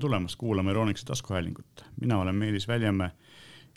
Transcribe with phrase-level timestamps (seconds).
[0.00, 1.84] tulemast kuulama Euronixi taskuhäälingut.
[2.00, 3.10] mina olen Meelis Väljamäe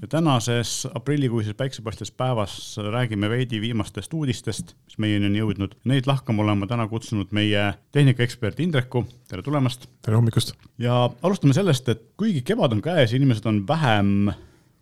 [0.02, 5.76] ja tänases aprillikuises päiksepaistves päevas räägime veidi viimastest uudistest, mis meieni on jõudnud.
[5.84, 9.88] Neid lahkama olen ma täna kutsunud meie tehnikaekspert Indreku, tere tulemast.
[10.02, 10.54] tere hommikust.
[10.78, 14.32] ja alustame sellest, et kuigi kevad on käes, inimesed on vähem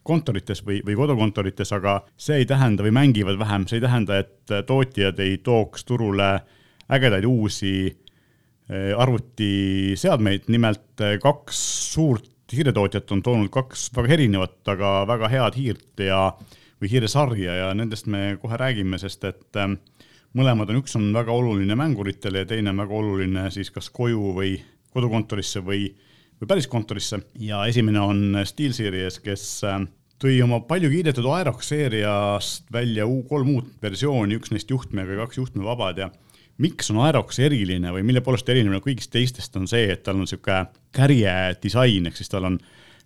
[0.03, 4.55] kontorites või, või kodukontorites, aga see ei tähenda või mängivad vähem, see ei tähenda, et
[4.65, 6.39] tootjad ei tooks turule
[6.91, 7.97] ägedaid uusi
[8.71, 11.61] arvutiseadmeid, nimelt eh, kaks
[11.93, 16.19] suurt hiiretootjat on toonud kaks väga erinevat, aga väga head hiirt ja,
[16.81, 19.77] või hiiresarja ja nendest me kohe räägime, sest et ähm,
[20.37, 24.33] mõlemad on, üks on väga oluline mänguritele ja teine on väga oluline siis kas koju
[24.35, 24.57] või
[24.91, 25.85] kodukontorisse või,
[26.39, 27.21] või päriskontorisse.
[27.39, 29.45] Ja esimene on SteelSeries, kes
[30.21, 35.39] tõi oma palju kiidetud Aerox seeriast välja kolm uut versiooni, üks neist juhtmega ja kaks
[35.39, 36.11] juhtmevabad ja
[36.61, 40.25] miks on Aerox eriline või mille poolest eriline kõigist teistest, on see, et tal on
[40.25, 40.65] niisugune
[40.95, 42.57] kärjedisain, ehk siis tal on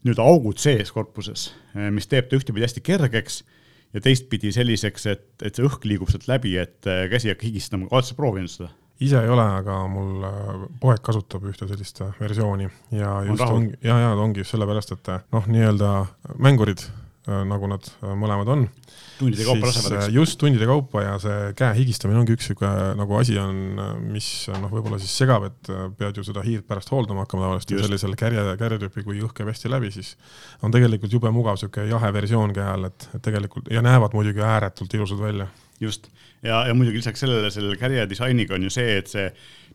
[0.06, 1.50] nii-öelda augud sees korpuses,
[1.96, 3.44] mis teeb ta ühtepidi hästi kergeks
[3.96, 7.90] ja teistpidi selliseks, et, et see õhk liigub sealt läbi, et käsi ei hakka higistama,
[7.92, 8.74] oled sa proovinud seda?
[9.04, 13.74] ise ei ole, aga mul äh, poeg kasutab ühte sellist versiooni ja just on, ongi,
[13.84, 15.90] ja, ja ongi just sellepärast, et noh, nii-öelda
[16.40, 16.86] mängurid
[17.26, 18.64] nagu nad äh, mõlemad on.
[19.18, 20.08] tundide kaupa lasevad, eks?
[20.10, 23.80] Äh, just tundide kaupa ja see käe higistamine ongi üks niisugune nagu asi on,
[24.12, 28.18] mis noh, võib-olla siis segab, et pead ju seda hiirt pärast hooldama hakkama tavaliselt sellisel
[28.20, 30.14] kärje, kärjetüüpi, kui õhk käib hästi läbi, siis
[30.62, 34.46] on tegelikult jube mugav niisugune jahe versioon käe all, et, et tegelikult ja näevad muidugi
[34.46, 35.50] ääretult ilusad välja.
[35.80, 36.12] just,
[36.44, 39.30] ja, ja muidugi lisaks sellele, selle kärje disainiga on ju see, et see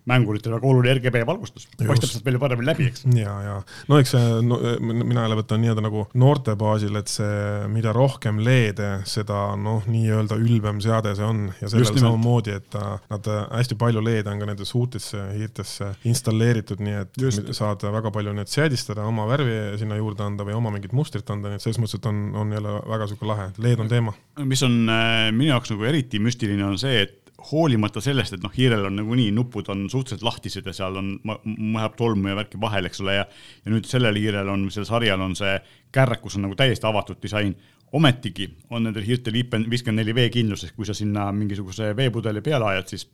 [0.08, 3.04] mänguritel väga oluline RGB valgustus, paistab sealt palju paremini läbi, eks.
[3.16, 3.56] ja, ja
[3.90, 7.34] no eks see no,, mina jälle võtan nii-öelda nagu noorte baasil, et see,
[7.72, 12.96] mida rohkem LED-e, seda noh, nii-öelda ülbem seade see on ja sellel samamoodi, et ta,
[13.12, 17.52] nad hästi palju LED-e on ka nendesse uutesse hiirtesse installeeritud, nii et Just.
[17.56, 21.52] saad väga palju need seadistada, oma värvi sinna juurde anda või oma mingit mustrit anda,
[21.52, 24.16] nii et selles mõttes, et on, on jälle väga sihuke lahe, LED on teema.
[24.40, 27.20] mis on äh, minu jaoks nagu eriti müstiline, on see, et
[27.51, 31.12] hoolimata sellest, et noh, hiirel on nagunii nupud on suhteliselt lahtised ja seal on,
[31.46, 33.27] läheb tolmu ja värki vahel, eks ole, ja
[33.64, 35.55] ja nüüd sellel hiirel on, sellel sarjal on see
[35.95, 37.55] kärrekus on nagu täiesti avatud disain.
[37.92, 42.92] ometigi on nendel hiirtel viiskümmend neli veekindlus, ehk kui sa sinna mingisuguse veepudeli peale ajad,
[42.92, 43.08] siis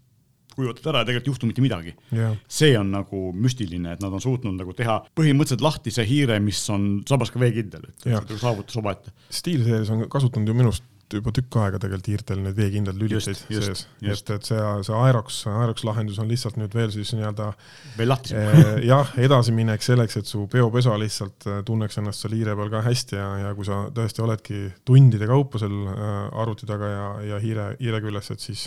[0.56, 2.36] kujutad ära ja tegelikult ei juhtu mitte midagi yeah..
[2.48, 7.02] see on nagu müstiline, et nad on suutnud nagu teha põhimõtteliselt lahtise hiire, mis on
[7.08, 8.20] samas ka veekindel, et yeah.
[8.24, 9.12] on saavutus omaette.
[9.30, 10.84] SteelSeries on kasutanud ju minust
[11.14, 15.84] juba tükk aega tegelikult hiirtel neid veekindlaid lüliteid sees, et, et see, see Aerox, Aerox
[15.86, 17.50] lahendus on lihtsalt nüüd veel siis nii-öelda
[17.98, 22.56] veel lahtisem eh, jah, edasiminek selleks, et su peopesa lihtsalt eh, tunneks ennast seal hiire
[22.58, 26.90] peal ka hästi ja, ja kui sa tõesti oledki tundide kaupa seal eh, arvuti taga
[26.90, 28.66] ja, ja hiire, hiire küljes, et siis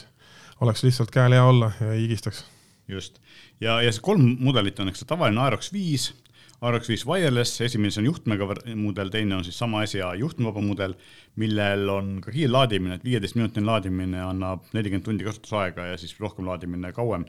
[0.63, 2.45] oleks lihtsalt käel hea olla ja ei higistaks.
[2.87, 3.19] just,
[3.59, 6.11] ja, ja see kolm mudelit on, eks see tavaline Aerox viis
[6.59, 10.95] RX5 Wireless, esimene on juhtmega mudel, teine on siis sama asja juhtmevaba mudel,
[11.39, 16.91] millel on ka kiirlaadimine, et viieteistminutine laadimine annab nelikümmend tundi kasutusaega ja siis rohkem laadimine
[16.93, 17.23] kauem.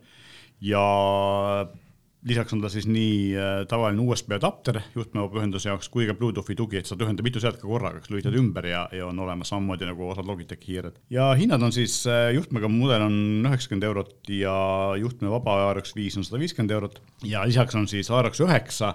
[0.60, 0.82] ja
[2.28, 6.56] lisaks on ta siis nii äh, tavaline USB adapter juhtmevaba ühenduse jaoks kui ka Bluetoothi
[6.58, 9.52] tugi, et saad ühendada mitu seadet ka korraga, eks lülitad ümber ja, ja on olemas
[9.52, 11.00] samamoodi nagu osad Logitechi hiired.
[11.10, 13.16] ja hinnad on siis, äh, juhtmega mudel on
[13.48, 14.56] üheksakümmend eurot ja
[15.00, 18.92] juhtmevaba RX5 on sada viiskümmend eurot ja lisaks on siis RX9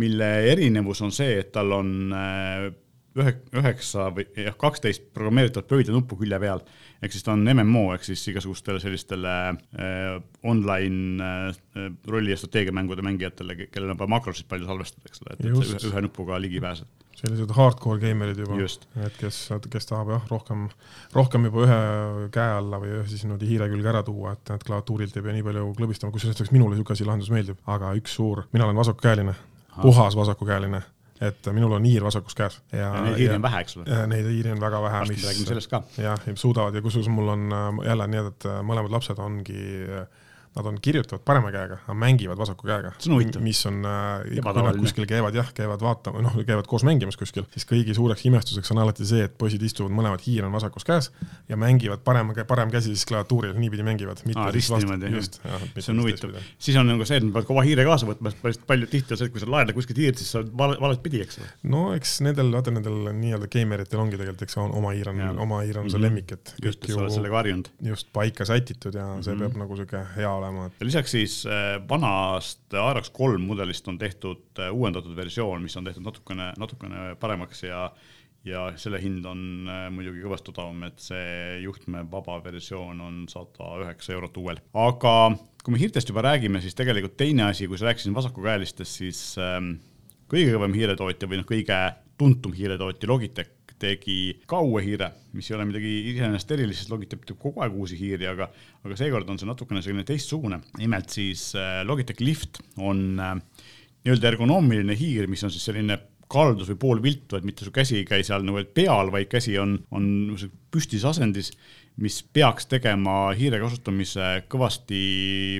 [0.00, 2.70] mille erinevus on see, et tal on äh,
[3.18, 6.62] ühe, üheksa või jah, kaksteist programmeeritavat pöidlanuppu külje peal.
[7.02, 10.16] ehk siis ta on MMO ehk siis igasugustele sellistele äh,
[10.48, 15.44] online äh, rolli- ja strateegiamängude mängijatele, kellel on vaja makrosid palju salvestada, eks ole, et,
[15.44, 16.88] et ühe, ühe nupuga ligi pääsed.
[17.18, 18.56] sellised hardcore geimerid juba,
[19.06, 20.64] et kes, kes tahab jah, rohkem,
[21.14, 21.82] rohkem juba ühe
[22.34, 25.36] käe alla või ühe siis niimoodi hiire külge ära tuua, et, et klaviatuurilt ei pea
[25.36, 29.36] nii palju klõbistama, kusjuures minule niisugune asi lahendus meeldib, aga üks suur, mina olen vasakukäeline.
[29.82, 30.82] Puhas vasakukäeline
[31.22, 32.58] et minul on hiir vasakus käes.
[32.72, 34.00] ja, neid hiiri on vähe, eks ole?
[34.10, 35.04] Neid hiiri on väga vähe.
[35.04, 35.82] varsti räägime sellest ka.
[36.02, 37.48] jah, suudavad ja kusjuures mul on
[37.86, 40.06] jälle nii, et mõlemad lapsed ongi äh,
[40.56, 42.90] nad on, kirjutavad parema käega, aga mängivad vasaku käega.
[43.40, 47.46] mis on äh,, kui nad kuskil käivad jah, käivad vaatama, noh, käivad koos mängimas kuskil,
[47.54, 51.08] siis kõigi suureks imestuseks on alati see, et poisid istuvad mõlemad, hiir on vasakus käes
[51.48, 54.20] ja mängivad parem, parem käsi siis klaviatuuril, niipidi mängivad.
[55.80, 56.36] see on huvitav.
[56.58, 59.22] siis on nagu see, et nad peavad kõva hiire kaasa võtma, sest palju tihti on
[59.22, 61.50] see, et kui sa laenad kuskilt hiirt, siis sa oled vale, valet pidi, eks ole.
[61.72, 65.80] no eks nendel, vaata nendel nii-öelda geimeritel ongi tegelikult, eks oma hiir on, oma hiir
[65.80, 66.06] on see mhm.
[66.10, 67.72] lemmik, et just, et sa oled sellega harjunud.
[67.88, 69.48] just, paika sätitud ja see mm -hmm.
[69.48, 70.68] peab nagu sihuke hea olema.
[70.84, 75.86] lisaks siis siis äh, vanast ARX kolm mudelist on tehtud äh, uuendatud versioon, mis on
[75.86, 77.90] tehtud natukene, natukene paremaks ja
[78.44, 84.16] ja selle hind on äh, muidugi kõvasti odavam, et see juhtmevaba versioon on sada üheksa
[84.16, 84.58] eurot uuel.
[84.74, 85.14] aga
[85.62, 89.76] kui me hiirtest juba räägime, siis tegelikult teine asi, kui sa rääkisid vasakukäelistest, siis ähm,
[90.30, 91.78] kõige kõvem hiiretootja või noh, kõige
[92.18, 94.18] tuntum hiiretootja Logitech tegi
[94.50, 98.48] kauehiire, mis ei ole midagi iseenesest erilist, sest Logitech teeb kogu aeg uusi hiiri, aga,
[98.86, 100.62] aga seekord on see natukene selline teistsugune.
[100.80, 103.36] nimelt siis äh, Logitech Lift on äh,
[104.02, 105.98] nii-öelda ergonoomiline hiir, mis on siis selline
[106.32, 109.76] kaldus või poolviltu, et mitte su käsi ei käi seal nagu peal, vaid käsi on,
[109.92, 110.06] on
[110.72, 111.52] püstis asendis,
[112.00, 115.02] mis peaks tegema hiire kasutamise kõvasti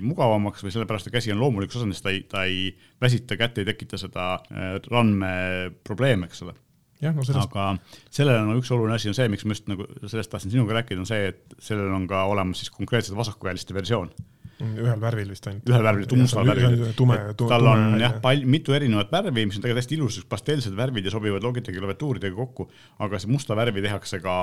[0.04, 2.70] mugavamaks või sellepärast, et käsi on loomulikus asendis, ta ei, ta ei
[3.02, 6.56] väsita kätt, ei tekita seda äh, randmeprobleemi, eks ole
[7.02, 7.50] jah, no sellest.
[7.50, 10.78] aga sellel on üks oluline asi on see, miks ma just nagu sellest tahtsin sinuga
[10.80, 14.12] rääkida, on see, et sellel on ka olemas siis konkreetselt vasakukäeliste versioon
[14.62, 15.70] ühel värvil vist ainult.
[15.70, 16.76] ühel värvil, mustal värvil.
[16.98, 17.50] tume, tume.
[17.50, 21.14] tal on jah, pal-, mitu erinevat värvi, mis on tegelikult hästi ilusad, pastellsed värvid ja
[21.14, 22.68] sobivad Logitechi klaviatuuridega kokku,
[23.02, 24.36] aga see musta värvi tehakse ka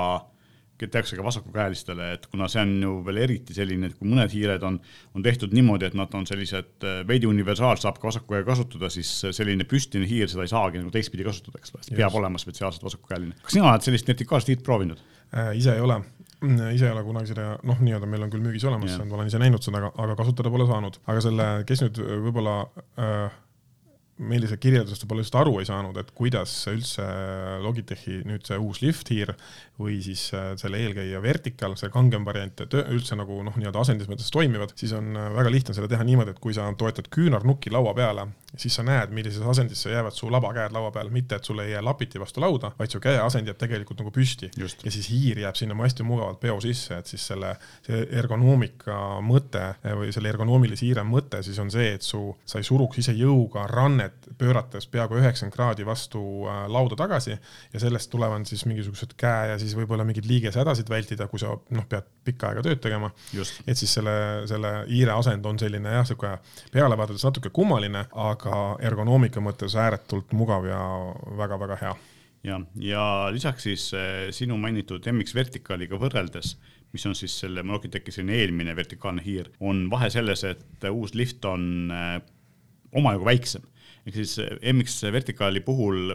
[0.88, 4.64] tehakse ka vasakukäelistele, et kuna see on ju veel eriti selline, et kui mõned hiired
[4.64, 4.78] on,
[5.14, 8.88] on tehtud niimoodi, et nad on sellised äh, veidi universaalsed, saab ka vasaku käe kasutada,
[8.92, 12.88] siis selline püstine hiir, seda ei saagi nagu teistpidi kasutada, eks ole, peab olema spetsiaalselt
[12.88, 13.36] vasakukäeline.
[13.42, 15.04] kas sina oled sellist vertikaalset hiirt proovinud
[15.34, 15.52] äh,?
[15.60, 16.00] ise ei ole
[16.40, 19.28] Mm, ise ei ole kunagi seda, noh, nii-öelda meil on küll müügis olemas ma olen
[19.28, 20.96] ise näinud seda, aga, aga kasutada pole saanud.
[21.04, 22.54] aga selle, kes nüüd võib-olla
[22.96, 23.34] äh,
[24.20, 27.04] Meelise kirjeldusest võib-olla just aru ei saanud, et kuidas üldse
[27.64, 29.34] Logitechi nüüd see uus lift-hiir
[29.80, 34.30] või siis äh, selle eelkäija Vertical, see kangem variant, üldse nagu noh, nii-öelda asendis mõttes
[34.34, 37.94] toimivad, siis on äh, väga lihtne seda teha niimoodi, et kui sa toetad küünarnukki laua
[37.96, 38.26] peale,
[38.60, 41.84] siis sa näed, millises asendisse jäävad su labakäed laua peal, mitte et sul ei jää
[41.84, 44.50] lapiti vastu lauda, vaid su käeasend jääb tegelikult nagu püsti.
[44.58, 47.54] ja siis hiir jääb sinna hästi mugavalt peo sisse, et siis selle,
[47.86, 52.66] see ergonoomika mõte või selle ergonoomilise hiire mõte siis on see, et su, sa ei
[52.66, 58.46] suruks ise jõuga rannet pöörates peaaegu üheksakümmend kraadi vastu äh, lauda tagasi ja sellest tulevad
[58.48, 62.64] siis mingisugused käe ja siis võib-olla mingid liigeshädasid vältida, kui sa noh, pead pikka aega
[62.66, 63.10] tööd tegema.
[63.66, 64.14] et siis selle,
[64.50, 66.36] selle hiire asend on selline jah, sihuke
[66.72, 70.80] peale vaadates natuke kummaline, aga ergonoomika mõttes ääretult mugav ja
[71.40, 71.94] väga-väga hea.
[72.44, 76.54] Ja, ja lisaks siis äh, sinu mainitud MX Verticaliga võrreldes,
[76.94, 81.44] mis on siis selle Logitechi selline eelmine vertikaalne hiir, on vahe selles, et uus lift
[81.44, 82.16] on äh,
[82.96, 83.66] omajagu väiksem
[84.10, 86.12] ehk siis eh, MX vertikaali puhul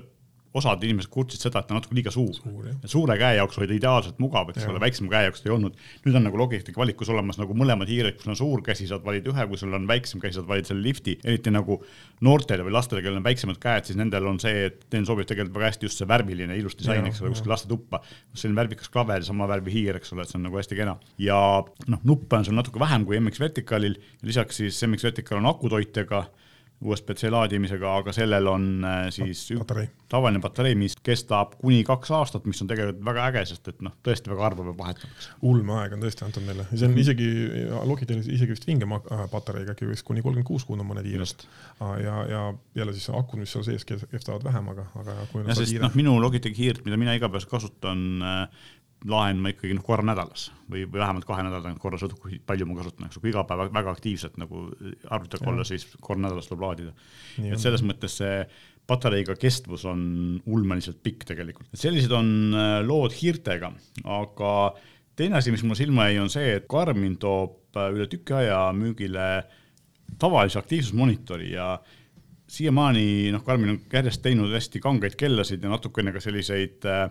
[0.56, 2.68] osad inimesed kurtsid seda, et ta on natuke liiga suur, suur.
[2.88, 5.76] suure käe jaoks oli ta ideaalselt mugav, eks ole, väiksema käe jaoks ta ei olnud.
[6.06, 9.32] nüüd on nagu Logitechi valikus olemas nagu mõlemad hiired, kus on suur käsi, saad valida
[9.34, 11.82] ühe, kui sul on väiksem käsi, saad valida selle lifti, eriti nagu
[12.26, 15.60] noortele või lastele, kellel on väiksemad käed, siis nendel on see, et neil sobib tegelikult
[15.60, 18.02] väga hästi just see värviline ilus disain, eks ole, kuskil lastetuppa.
[18.34, 20.96] selline värvikas klaver, sama värvi hiir, eks ole, et see on nagu hästi kena.
[21.20, 21.38] ja
[21.92, 26.26] noh, nuppe on sul natuke vähem kui MX Verticalil, lisaks siis MX Vertical on akutoitjaga
[26.84, 29.88] USB-C laadimisega, aga sellel on äh, siis patarei.
[30.12, 33.94] tavaline patarei, mis kestab kuni kaks aastat, mis on tegelikult väga äge, sest et noh,
[34.06, 35.24] tõesti väga harva peab vahetama.
[35.50, 37.30] ulmeaeg on tõesti antud meile, see on isegi
[37.88, 41.48] Logitelis isegi vist vingem äh, patareiga, äkki vist kuni kolmkümmend kuus kuud on mõned hiired.
[42.04, 42.46] ja, ja
[42.76, 46.20] jälle siis akud, mis seal sees kestavad vähem, aga, aga kui ja sest noh, minu
[46.22, 48.66] Logitechi hiirt, mida mina igapäevaselt kasutan äh,,
[49.10, 52.40] laen ma ikkagi noh, korra nädalas või, või vähemalt kahe nädala tagant korra, sõltub kui
[52.42, 54.64] palju ma kasutan, eks ju, kui iga päev väga aktiivselt nagu
[55.14, 56.96] arvutiga olla, siis korra nädalas tuleb laadida.
[57.38, 58.40] et selles mõttes see
[58.90, 60.02] patareiga kestvus on
[60.46, 61.70] ulmeliselt pikk tegelikult.
[61.74, 63.72] sellised on äh, lood hiirtega,
[64.18, 64.52] aga
[65.18, 68.68] teine asi, mis mulle silma jäi, on see, et Garmin toob äh, üle tüki aja
[68.78, 69.30] müügile
[70.22, 71.76] tavalise aktiivsusmonitori ja
[72.48, 77.08] siiamaani noh, Garmin on järjest teinud hästi kangeid kellasid ja natukene ka selliseid äh,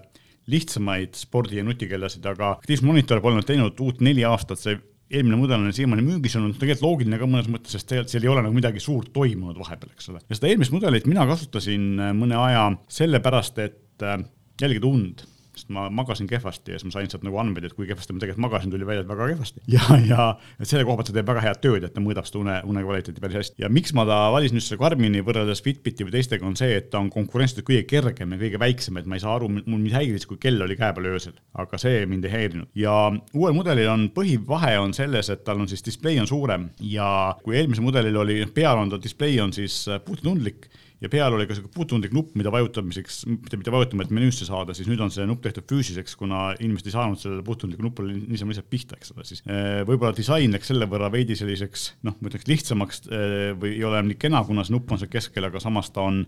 [0.51, 4.77] lihtsamaid spordi- ja nutikellasid, aga aktiivsmonitor pole nad teinud uut neli aastat, see
[5.15, 8.33] eelmine mudel on siiamaani müügis olnud, tegelikult loogiline ka mõnes mõttes, sest tegelikult seal ei
[8.33, 10.23] ole nagu midagi suurt toimunud vahepeal, eks ole.
[10.29, 11.87] ja seda eelmist mudelit mina kasutasin
[12.17, 12.67] mõne aja
[12.99, 14.25] sellepärast, et äh,
[14.61, 15.25] jälgida und
[15.65, 18.21] sest ma magasin kehvasti ja siis ma sain sealt nagu andmeid, et kui kehvasti ma
[18.21, 19.61] tegelikult magasin, tuli välja, et väga kehvasti.
[19.69, 22.41] ja, ja et selle koha pealt ta teeb väga head tööd, et ta mõõdab seda
[22.43, 23.63] une, une kvaliteeti päris hästi.
[23.65, 26.91] ja miks ma ta valisin just selle Garmini võrreldes Fitbiti või teistega, on see, et
[26.93, 29.97] ta on konkurentsiliselt kõige kergem ja kõige väiksem, et ma ei saa aru, mul mind
[29.97, 32.71] häiris, kui kell oli käe peal öösel, aga see mind ei häirinud.
[32.79, 32.95] ja
[33.35, 37.09] uuel mudelil on põhivahe on selles, et tal on siis display on suurem ja
[37.43, 40.69] kui eelmisel mudelil oli, peal on ta display on siis puututundlik
[41.03, 44.77] ja peal oli ka sihuke puutundlik nupp, mida vajutamiseks, mitte mitte vajutama, et menüüsse saada,
[44.77, 48.55] siis nüüd on see nupp tehtud füüsiliseks, kuna inimesed ei saanud sellele puutundlikule nupule niisama
[48.55, 52.31] lihtsalt pihta, eks ole, siis eh, võib-olla disain läks selle võrra veidi selliseks noh, ma
[52.31, 55.63] ütleks lihtsamaks eh, või ei ole nii kena, kuna see nupp on seal keskel, aga
[55.63, 56.25] samas ta on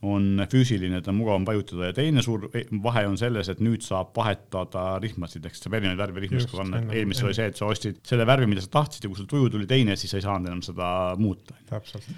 [0.00, 1.90] on füüsiline, ta on mugavam vajutada.
[1.90, 2.46] Ja teine suur
[2.82, 6.94] vahe on selles, et nüüd saab vahetada rihmasid, ehk saab erinevaid värve rihmasid panna, et
[7.02, 9.52] eelmises oli see, et sa ostsid selle värvi, mida sa tahtsid ja kui sul tuju
[9.52, 10.88] tuli teine, siis sa ei saanud enam seda
[11.20, 11.58] muuta.
[11.68, 12.08] täpselt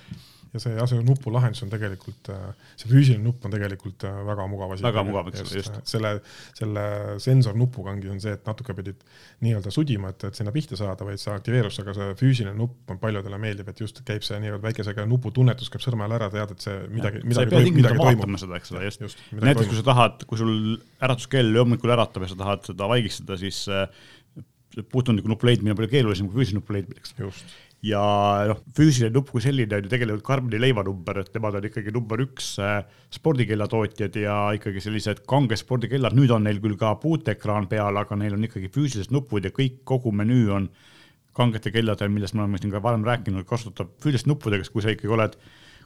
[0.52, 2.28] ja see, see nupulahendus on tegelikult,
[2.76, 4.84] see füüsiline nupp on tegelikult väga mugav asi.
[4.84, 5.78] väga mugav, eks ole, just.
[5.88, 6.12] selle,
[6.58, 6.84] selle
[7.24, 9.00] sensornupugangi on see, et natuke pidid
[9.44, 13.00] nii-öelda sudima, et, et sinna pihta saada, vaid see aktiveerus, aga see füüsiline nupp on
[13.02, 16.78] paljudele meeldib, et just käib see nii-öelda väikesega nuputunnetus käib sõrmel ära, tead, et see
[16.92, 18.38] midagi, midagi toimub, midagi toimub.
[18.44, 19.26] seda, eks ole, just, just.
[19.32, 20.56] näiteks kui sa tahad, kui sul
[21.02, 23.88] äratuskell hommikul äratab ja sa tahad seda vaigistada, siis äh,
[24.92, 27.16] puutundiku nupu leidmine on palju keerulisem kui füüsilise nupu leidmine, eks.
[27.82, 28.02] Ja
[28.46, 32.22] noh, füüsiline nupp kui selline on ju tegelikult Karmini leivanumber, et nemad on ikkagi number
[32.22, 32.84] üks äh,
[33.14, 38.38] spordikellatootjad ja ikkagi sellised kange spordikellad, nüüd on neil küll ka puuteekraan peal, aga neil
[38.38, 40.70] on ikkagi füüsilised nupud ja kõik, kogu menüü on
[41.34, 45.14] kangete kelladel, millest me oleme siin ka varem rääkinud, kasutab füüsilist nuppudega, kui sa ikkagi
[45.18, 45.38] oled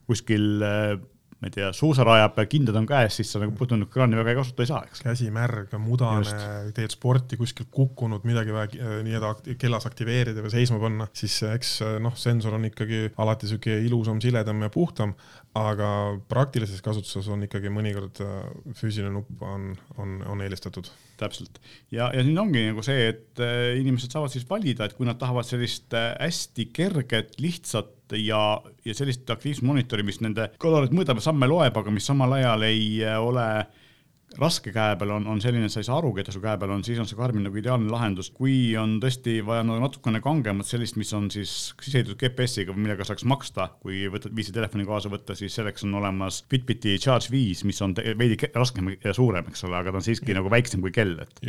[0.07, 0.97] kuskil äh,
[1.37, 4.39] ma ei tea, suusaraja peal kindad on käes, siis sa nagu putunud kraani väga ei
[4.39, 5.03] kasuta ei saa, eks.
[5.05, 6.37] käsi märg, mudane,
[6.77, 11.73] teed sporti kuskil kukkunud, midagi vaja äh, nii-öelda kellas aktiveerida või seisma panna, siis eks
[11.85, 15.13] äh, noh, sensor on ikkagi alati sihuke ilusam, siledam ja puhtam,
[15.57, 15.91] aga
[16.31, 18.39] praktilises kasutuses on ikkagi mõnikord äh,
[18.81, 20.89] füüsiline nupp on, on, on eelistatud.
[21.21, 21.61] täpselt
[21.93, 23.41] ja, ja siin ongi nagu see, et
[23.81, 29.31] inimesed saavad siis valida, et kui nad tahavad sellist hästi kerget, lihtsat ja, ja sellist
[29.31, 33.47] aktiivsusmonitori, mis nende kaloreid mõõdab ja samme loeb, aga mis samal ajal ei äh, ole
[34.41, 36.73] raske käe peal on, on selline, et sa ei saa aru, keda su käe peal
[36.75, 38.31] on, siis on see Garmin nagu ideaalne lahendus.
[38.35, 41.53] kui on tõesti vaja no, natukene kangemat, sellist, mis on siis
[41.83, 46.43] siseheidetud GPS-iga, millega saaks maksta, kui võtad viisi telefoni kaasa võtta, siis selleks on olemas
[46.51, 50.33] Fitbiti Charge viis, mis on veidi raskem ja suurem, eks ole, aga ta on siiski
[50.33, 50.41] ja.
[50.41, 51.41] nagu väiksem kui kell, et.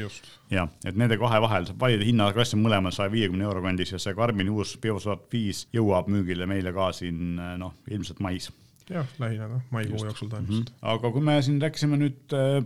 [0.54, 4.02] jah, et nende kahe vahel saab valida hinnaklass on mõlemal saja viiekümne euro kandis ja
[4.02, 8.50] see Garmini uus Biosaat viis jõuab müügile meile ka siin noh, ilmselt mais
[8.92, 10.76] jah, lähinädal, maikuu jooksul tõenäoliselt mm.
[10.76, 10.90] -hmm.
[10.94, 12.62] aga kui me siin rääkisime nüüd äh,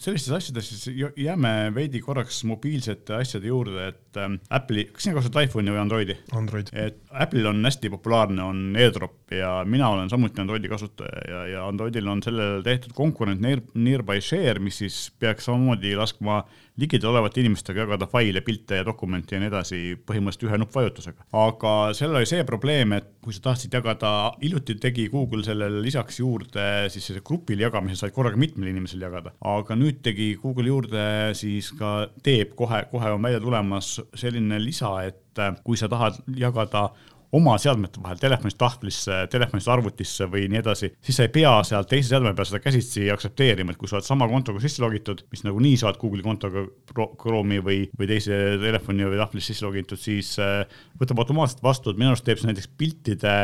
[0.00, 5.44] sellistes asjades siis jääme veidi korraks mobiilsete asjade juurde, et ähm, Apple'i, kas sina kasutad
[5.46, 6.16] iPhone'i või Androidi?
[6.38, 6.72] Android.
[6.72, 11.66] et Apple'il on hästi populaarne, on AirDrop ja mina olen samuti Androidi kasutaja ja, ja
[11.68, 16.42] Androidil on sellele tehtud konkurent Near, Nearby Share, mis siis peaks samamoodi laskma
[16.80, 21.26] ligidal olevate inimestega jagada faile, pilte ja dokumente ja nii edasi põhimõtteliselt ühe nuppvajutusega.
[21.42, 26.22] aga seal oli see probleem, et kui sa tahtsid jagada, hiljuti tegi Google sellele lisaks
[26.22, 31.06] juurde siis selle grupile jagamise, said korraga mitmel inimesel jagada, aga nüüd tegi Google juurde
[31.38, 36.88] siis ka, teeb kohe, kohe on välja tulemas selline lisa, et kui sa tahad jagada
[37.32, 41.88] oma seadmete vahel, telefonist tahvlisse, telefonist arvutisse või nii edasi, siis sa ei pea sealt
[41.88, 45.44] teise seadme peal seda käsitsi aktsepteerima, et kui sa oled sama kontoga sisse logitud, mis
[45.46, 50.66] nagunii saad Google'i kontoga Chrome'i või, või teise telefoni või tahvlisse sisse logitud, siis äh,
[51.00, 53.36] võtab automaatselt vastu, et minu arust teeb see näiteks piltide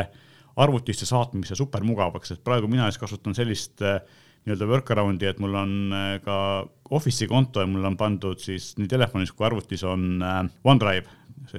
[0.58, 4.02] arvutisse saatmise super mugavaks, et praegu mina siis kasutan sellist äh,
[4.44, 6.36] nii-öelda workaround'i, et mul on äh, ka
[6.92, 11.17] Office'i konto ja mul on pandud siis nii telefonis kui arvutis on OneDrive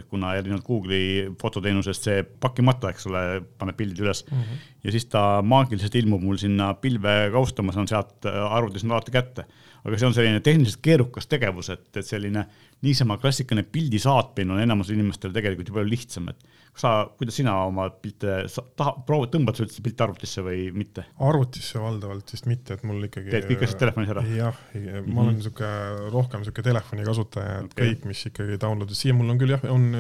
[0.10, 3.24] kuna erinevalt Google'i fototeenusest see pakimata, eks ole,
[3.60, 4.42] paneb pildid üles mm.
[4.42, 4.68] -hmm.
[4.84, 9.12] ja siis ta maagiliselt ilmub mul sinna pilve kausta, ma saan sealt äh, arvutist alati
[9.16, 9.46] kätte.
[9.90, 12.46] Aga see on selline tehniliselt keerukas tegevus, et, et selline
[12.86, 16.46] niisama klassikaline pildi saatmine on enamusel inimestel tegelikult ju palju lihtsam, et
[16.80, 18.36] sa, kuidas sina oma pilte,
[18.80, 21.04] taha, proovid, tõmbad sa üldse pilte arvutisse või mitte?
[21.28, 23.34] arvutisse valdavalt vist mitte, et mul ikkagi.
[23.34, 24.24] teed kõik asjad telefonis ära?
[24.38, 25.20] jah, ma mm -hmm.
[25.26, 27.92] olen niisugune rohkem niisugune telefoni kasutaja, et okay.
[27.92, 29.92] kõik, mis ikkagi download'id, siia mul on küll jah, on,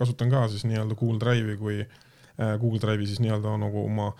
[0.00, 4.12] kasutan ka siis nii-öelda Google Drive'i kui äh, Google Drive'i siis nii-öelda nagu oma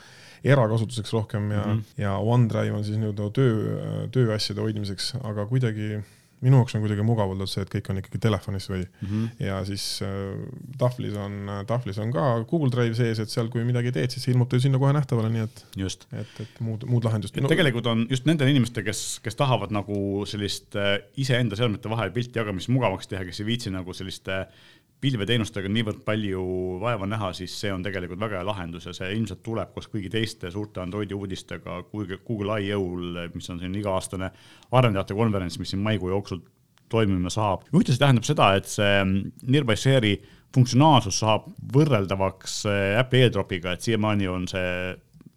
[0.52, 2.02] erakasutuseks rohkem ja mm, -hmm.
[2.02, 6.02] ja OneDrive on siis nii-öelda töö, tööasjade hoidmiseks, aga kuidagi
[6.44, 9.46] minu jaoks on kuidagi mugav olnud see, et kõik on ikkagi telefonis või mm -hmm.
[9.46, 10.36] ja siis äh,
[10.78, 14.50] tahvlis on, tahvlis on ka Google Drive sees, et seal, kui midagi teed, siis ilmub
[14.52, 15.64] teil sinna kohe nähtavale, nii et,
[16.12, 17.36] et, et muud, muud lahendust.
[17.40, 22.12] No, tegelikult on just nendel inimestel, kes, kes tahavad nagu sellist äh, iseenda seadmete vahel
[22.12, 26.42] pilti jagamist mugavaks teha, kes ei viitsi nagu selliste äh, pilveteenustega niivõrd palju
[26.80, 30.10] vaeva näha, siis see on tegelikult väga hea lahendus ja see ilmselt tuleb koos kõigi
[30.12, 34.30] teiste suurte Androidi uudistega Google I.O.-l, mis on siin iga-aastane
[34.72, 36.40] arendajate konverents, mis siin maikuu jooksul
[36.88, 37.66] toimima saab.
[37.74, 39.04] ühtlasi tähendab seda, et see
[39.44, 40.16] Nearby Share'i
[40.54, 42.62] funktsionaalsus saab võrreldavaks
[43.00, 44.70] Apple'i AirDropiga, et siiamaani on see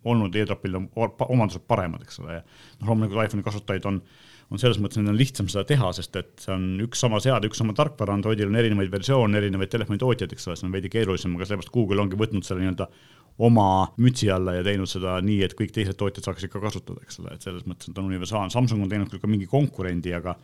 [0.07, 3.99] olnud AirDropil omandused paremad, eks ole, ja noh, loomulikult iPhone'i kasutajaid on
[4.49, 7.49] on selles mõttes, et on lihtsam seda teha, sest et see on üks sama seade,
[7.51, 11.35] üks sama tarkvara, Androidil on erinevaid versioone, erinevaid telefonitootjaid, eks ole, see on veidi keerulisem,
[11.37, 12.89] aga sellepärast Google ongi võtnud selle nii-öelda
[13.45, 13.67] oma
[14.01, 17.35] mütsi alla ja teinud seda nii, et kõik teised tootjad saaksid ka kasutada, eks ole,
[17.37, 20.35] et selles mõttes on ta universaalne, Samsung on teinud küll ka mingi konkurendi, aga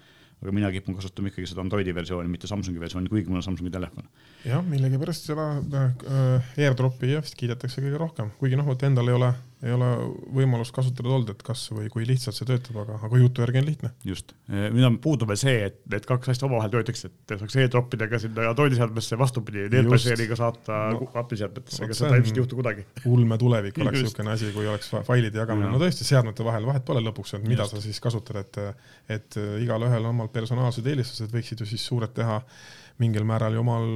[0.44, 3.72] aga mina kipun kasutama ikkagi seda Androidi versiooni, mitte Samsungi versiooni, kuigi mul on Samsungi
[3.74, 4.08] telefon.
[4.46, 5.48] jah, millegipärast seda
[5.80, 9.32] äh, AirDropi jah vist kiidetakse kõige rohkem, kuigi noh, vot endal ei ole
[9.66, 9.88] ei ole
[10.36, 13.68] võimalust kasutada olnud, et kas või kui lihtsalt see töötab, aga, aga jutu järgi on
[13.70, 13.92] lihtne.
[14.06, 17.98] just, nüüd on puudu veel see, et need kaks asja omavahel töötaks, et saaks e-drop
[17.98, 22.86] idega sinna toiduseadmesse vastupidi, e-passeeriga saata no, apliseadmetesse, aga seda ilmselt ei juhtu kuidagi.
[23.10, 27.02] ulme tulevik oleks niisugune asi, kui oleks failide jagamine, no tõesti, seadmete vahel vahet pole
[27.10, 27.78] lõpuks, et mida just.
[27.78, 28.62] sa siis kasutad, et,
[29.18, 32.42] et igalühel omad personaalsed eelistused võiksid ju siis suured teha
[33.02, 33.88] mingil määral ju omal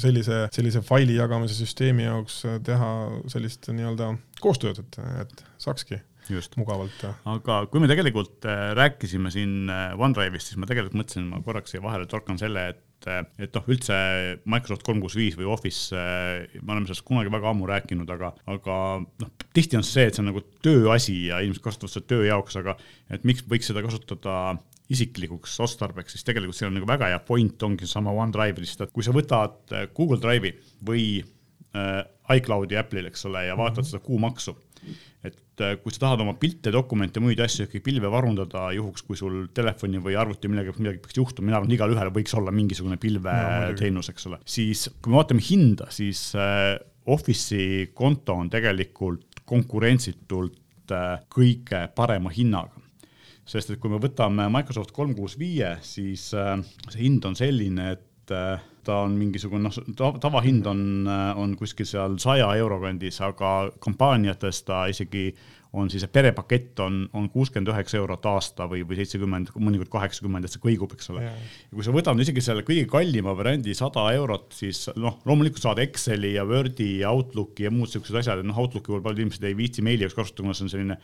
[0.00, 2.92] sellise, sellise faili jagamise süsteemi jaoks teha
[3.30, 6.58] sellist nii-öelda koostööd, et, et saakski Just.
[6.60, 7.04] mugavalt.
[7.28, 11.72] aga kui me tegelikult äh, rääkisime siin äh, OneDrive'ist, siis ma tegelikult mõtlesin, ma korraks
[11.72, 13.96] siia vahele torkan selle, et äh, et noh, üldse
[14.44, 18.78] Microsoft kolm kuus viis või Office, me oleme sellest kunagi väga ammu rääkinud, aga, aga
[19.24, 22.58] noh, tihti on see, et see on nagu tööasi ja inimesed kasutavad seda töö jaoks,
[22.60, 22.76] aga
[23.14, 27.60] et miks võiks seda kasutada isiklikuks otstarbeks, siis tegelikult see on nagu väga hea point,
[27.66, 30.54] ongi seesama OneDrive lihtsalt, et kui sa võtad äh, Google Drive'i
[30.88, 31.04] või
[31.76, 32.00] äh,
[32.38, 33.90] iCloudi Apple'il, eks ole, ja vaatad mm -hmm.
[33.90, 34.56] seda kuumaksu,
[35.28, 39.16] et äh, kui sa tahad oma pilte, dokumente, muid asju ikkagi pilve varundada juhuks, kui
[39.20, 42.96] sul telefoni või arvuti millega, midagi peaks juhtuma, mina arvan, et igalühel võiks olla mingisugune
[42.96, 46.78] pilveteenus, eks ole, siis kui me vaatame hinda, siis äh,
[47.08, 52.77] Office'i konto on tegelikult konkurentsitult äh, kõige parema hinnaga
[53.48, 56.56] sest et kui me võtame Microsoft kolm kuus viie, siis äh,
[56.88, 61.88] see hind on selline, et äh, ta on mingisugune noh, tavahind on, äh, on kuskil
[61.88, 65.30] seal saja euro kandis, aga kampaaniates ta isegi
[65.76, 70.54] on siis, perepakett on, on kuuskümmend üheksa eurot aasta või, või seitsekümmend, mõnikord kaheksakümmend, et
[70.54, 71.26] see kõigub, eks ole.
[71.28, 75.82] ja kui sa võtad isegi selle kõige kallima variandi sada eurot, siis noh, loomulikult saad
[75.84, 79.44] Exceli ja Wordi ja Outlooki ja muud siuksed asjad, et noh, Outlooki võib paljud inimesed
[79.44, 80.98] ei viitsi meili jaoks kasutada, kuna see on selline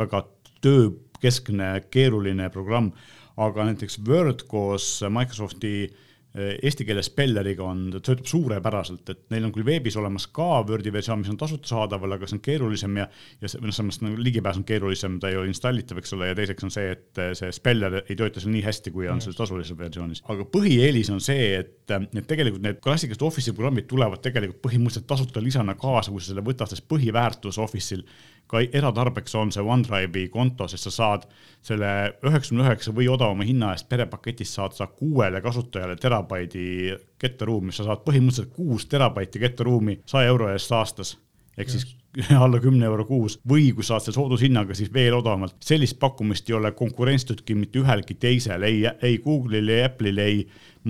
[0.00, 0.22] väga
[0.64, 2.92] töökeskne keeruline programm,
[3.40, 9.48] aga näiteks Word koos Microsofti eh, eesti keele spelleriga on, ta töötab suurepäraselt, et neil
[9.48, 13.00] on küll veebis olemas ka Wordi versioon, mis on tasuta saadaval, aga see on keerulisem
[13.00, 13.08] ja,
[13.42, 16.68] ja noh, mõttes nagu ligipääs on keerulisem, ta ei ole installitav, eks ole, ja teiseks
[16.68, 19.78] on see, et eh, see speller ei tööta seal nii hästi, kui on selles tasulises
[19.78, 20.22] versioonis.
[20.30, 25.42] aga põhieelis on see, et, et tegelikult need klassikalised Office'i programmid tulevad tegelikult põhimõtteliselt tasuta
[25.42, 28.06] lisana kaasa, kui sa selle võtad, sest põhiväärtus Office'il
[28.50, 31.26] ka eratarbeks on see OneDrive'i konto, sest sa saad
[31.66, 31.90] selle
[32.26, 38.04] üheksakümne üheksa või odavama hinna eest perepaketist saad sa kuuele kasutajale terabaidi kettaruumi, sa saad
[38.06, 41.16] põhimõtteliselt kuus terabaiti kettaruumi saja euro eest aastas
[41.58, 41.86] ehk siis
[42.42, 45.54] alla kümne euro kuus või kui saad selle soodushinnaga, siis veel odavamalt.
[45.62, 50.40] sellist pakkumist ei ole konkurentsitudki mitte ühelgi teisel, ei, ei Google'il, ei Apple'il, ei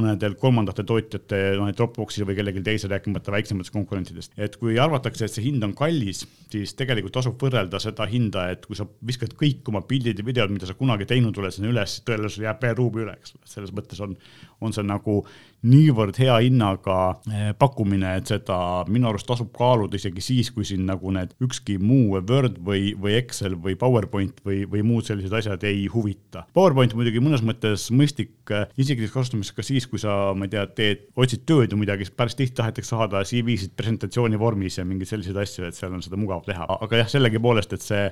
[0.01, 4.33] mõnedel kolmandate tootjate, noh, Dropboxil või kellelgi teisel, rääkimata väiksematest konkurentidest.
[4.39, 8.65] et kui arvatakse, et see hind on kallis, siis tegelikult tasub võrrelda seda hinda, et
[8.65, 11.99] kui sa viskad kõik oma pildid ja videod, mida sa kunagi teinud oled, sinna üles,
[12.07, 14.17] tõenäoliselt jääb veel ruumi üle, eks ole, selles mõttes on,
[14.61, 15.21] on see nagu
[15.67, 16.97] niivõrd hea hinnaga
[17.29, 18.57] eh, pakkumine, et seda
[18.89, 23.17] minu arust tasub kaaluda isegi siis, kui siin nagu need ükski muu Word või, või
[23.19, 26.47] Excel või PowerPoint või, või muud sellised asjad ei huvita.
[26.57, 30.65] PowerPoint muidugi mõnes mõttes mõistlik eh, isiklikus kasutamises ka siis, kui sa, ma ei tea,
[30.77, 35.13] teed, otsid tööd või midagi, siis päris tihti tahetakse saada CV-sid presentatsiooni vormis ja mingeid
[35.13, 38.07] selliseid asju, et seal on seda mugav teha, aga jah, sellegipoolest, et see,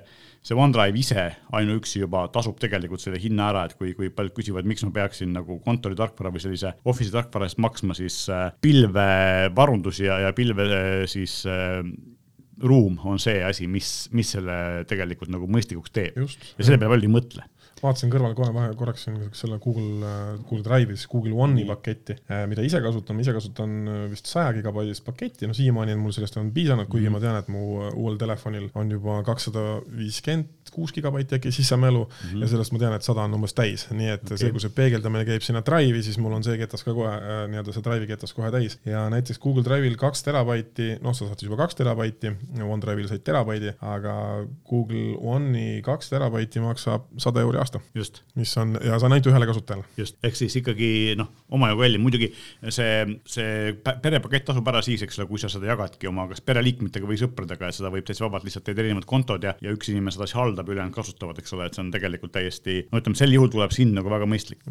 [0.45, 1.25] see OneDrive ise
[1.57, 5.33] ainuüksi juba tasub tegelikult selle hinna ära, et kui, kui paljud küsivad, miks ma peaksin
[5.33, 11.03] nagu kontoritarkvara või sellise Office'i tarkvara eest maksma, siis äh, pilvevarundus ja, ja pilve äh,
[11.11, 11.83] siis äh,
[12.62, 16.18] ruum on see asi, mis, mis selle tegelikult nagu mõistlikuks teeb.
[16.18, 17.46] ja selle peale paljud ei mõtle
[17.83, 20.12] vaatasin kõrval kohe vahe korraks selle Google,
[20.43, 24.53] Google Drive'is Google One'i paketti, äh, mida ise kasutan, ma ise kasutan äh, vist saja
[24.57, 27.64] gigabaidist paketti, no siiamaani on mul sellest on piisanud, kuigi mm ma tean, et mu
[27.83, 32.43] äh, uuel telefonil on juba kakssada viiskümmend kuus gigabaiti äkki sisemelu mm -hmm.
[32.43, 34.37] ja sellest ma tean, et sada on umbes täis, nii et okay.
[34.37, 37.14] see, kui see peegeldamine käib sinna Drive'i, siis mul on see ketas ka kohe
[37.49, 38.79] nii-öelda see Drive'i ketas kohe täis.
[38.85, 43.25] Ja näiteks Google Drive'il kaks terabaiti, noh, sa saad siis juba kaks terabaiti, OneDrive'il said
[43.25, 44.14] terabaidi, aga
[44.69, 47.81] Google One'i kaks terabaiti maksab sada euri aasta.
[48.39, 49.85] mis on ja see on ainult ühele kasutajale.
[49.99, 52.31] just, ehk siis ikkagi noh, omajagu kallim, muidugi
[52.75, 57.09] see, see perepakett tasub ära siis, eks ole, kui sa seda jagadki oma kas pereliikmetega
[57.09, 60.15] või sõpradega, et seda võib täitsa vabalt lihtsalt teed erinevad kontod ja, ja üks inimene
[60.15, 63.35] seda asja haldab ülejäänud kasutavad, eks ole, et see on tegelikult täiesti, no ütleme, sel
[63.35, 64.65] juhul tuleb hind nagu väga mõistlik.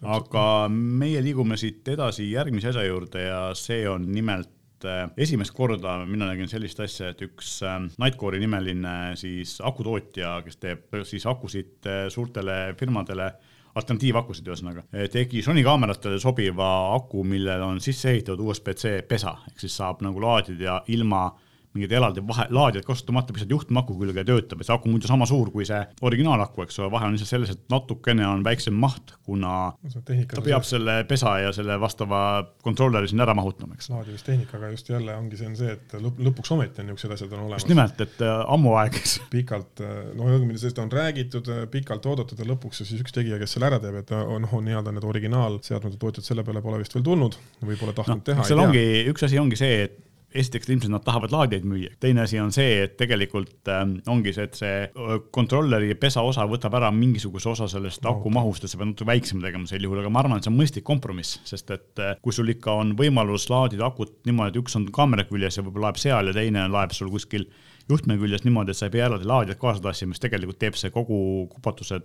[0.00, 4.50] aga meie liigume siit edasi järgmise asja juurde ja see on nimelt
[4.88, 10.60] äh, esimest korda mina nägin sellist asja, et üks äh, Nightcore'i nimeline siis akutootja, kes
[10.62, 13.30] teeb siis akusid äh, suurtele firmadele,
[13.70, 19.76] alternatiivakusid ühesõnaga, tegi Sony kaameratele sobiva aku, millel on sisse ehitatud USB-C pesa, ehk siis
[19.78, 21.28] saab nagu laadida ilma
[21.74, 25.26] mingid eraldi vahe, laadijad kasutamata, pisad juhtme-aku külge ja töötab ja see aku muidu sama
[25.28, 29.14] suur kui see originaalaku, eks ole, vahe on lihtsalt selles, et natukene on väiksem maht,
[29.26, 29.52] kuna
[29.94, 32.22] ta peab selle pesa ja selle vastava
[32.64, 33.90] kontrolleri sinna ära mahutama, eks.
[33.94, 37.46] laadimistehnikaga just jälle ongi see on see, et lõp lõpuks ometi on niisugused asjad on
[37.46, 37.62] olemas.
[37.62, 39.16] just nimelt, et äh, ammu aeg, eks.
[39.30, 43.38] pikalt, äh, no õigemini sellest on räägitud, äh, pikalt oodatud ja lõpuks siis üks tegija,
[43.38, 47.06] kes selle ära teeb, et noh, nii-öelda need originaalseadmete tootjad selle peale pole vist veel
[47.06, 48.46] tulnud või pole tahtnud no, teha.
[48.50, 49.98] seal ongi, üks asi ongi see, et
[50.34, 54.46] esiteks ilmselt nad tahavad laadijaid müüa, teine asi on see, et tegelikult äh, ongi see,
[54.46, 58.92] et see kontrolleri pesa osa võtab ära mingisuguse osa sellest aku mahust, et sa pead
[58.92, 62.04] natuke väiksema tegema sel juhul, aga ma arvan, et see on mõistlik kompromiss, sest et
[62.04, 65.66] äh, kui sul ikka on võimalus laadida akut niimoodi, et üks on kaamera küljes ja
[65.66, 67.48] võib-olla laeb seal ja teine laeb sul kuskil
[67.92, 70.92] juhtme küljest niimoodi, et sa ei pea eraldi laadijat kaasa tassima, siis tegelikult teeb see
[70.94, 71.18] kogu
[71.52, 72.00] kupatuse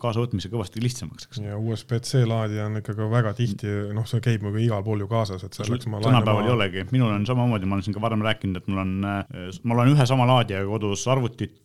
[0.00, 1.40] kaasavõtmise kõvasti lihtsamaks, eks.
[1.44, 5.44] ja USB-C laadija on ikkagi väga tihti, noh, see käib nagu igal pool ju kaasas,
[5.46, 8.60] et selleks ma tänapäeval ei olegi, minul on samamoodi, ma olen siin ka varem rääkinud,
[8.60, 11.58] et mul on, ma olen ühe sama laadijaga kodus arvutit,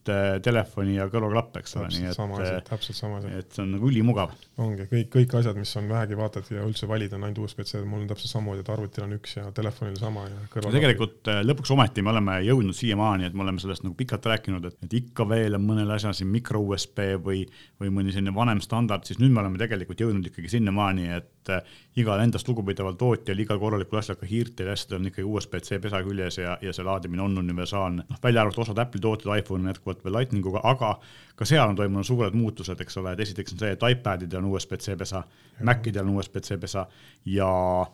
[0.45, 2.17] telefoni ja kõrvaklappe, eks ole, nii et.
[2.17, 3.33] sama asi, täpselt sama asi.
[3.41, 4.33] et see on nagu ülimugav.
[4.61, 7.83] ongi kõik, kõik asjad, mis on vähegi vaata, et ja üldse valida on ainult USB-C,
[7.83, 10.77] mul on täpselt samamoodi, et arvutil on üks ja telefonil sama ja kõrvaklapp.
[10.79, 14.78] tegelikult lõpuks ometi me oleme jõudnud siiamaani, et me oleme sellest nagu pikalt rääkinud, et,
[14.86, 17.43] et ikka veel on mõnel asjal siin mikro USB või,
[17.82, 21.75] või mõni selline vanem standard, siis nüüd me oleme tegelikult jõudnud ikkagi sinnamaani, et äh,
[21.95, 26.01] igal endast lugupidaval tootjal, igal korralikul asjal, ka hiirtel ja asjadel on ikkagi USB-C pesa
[26.03, 28.03] küljes ja, ja see laadimine on universaalne.
[28.10, 30.95] noh, välja arvatud osad Apple'i tooted, iPhone on jätkuvalt veel Lightninguga, aga
[31.36, 34.51] ka seal on toimunud suured muutused, eks ole, et esiteks on see, et iPadidel on
[34.53, 35.23] USB-C pesa,
[35.63, 36.86] Macidel on USB-C pesa
[37.31, 37.49] ja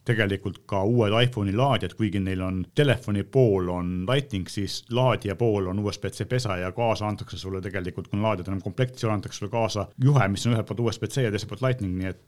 [0.06, 5.70] tegelikult ka uued iPhone'i laadijad, kuigi neil on telefoni pool on Lightning, siis laadija pool
[5.70, 9.42] on USB-C pesa ja kaasa antakse sulle tegelikult, kui laadijad enam komplektis ei ole, antakse
[9.42, 12.22] sulle kaasa juhe, mis on ühelt poolt USB-C ja teiselt poolt Lightning, nii et,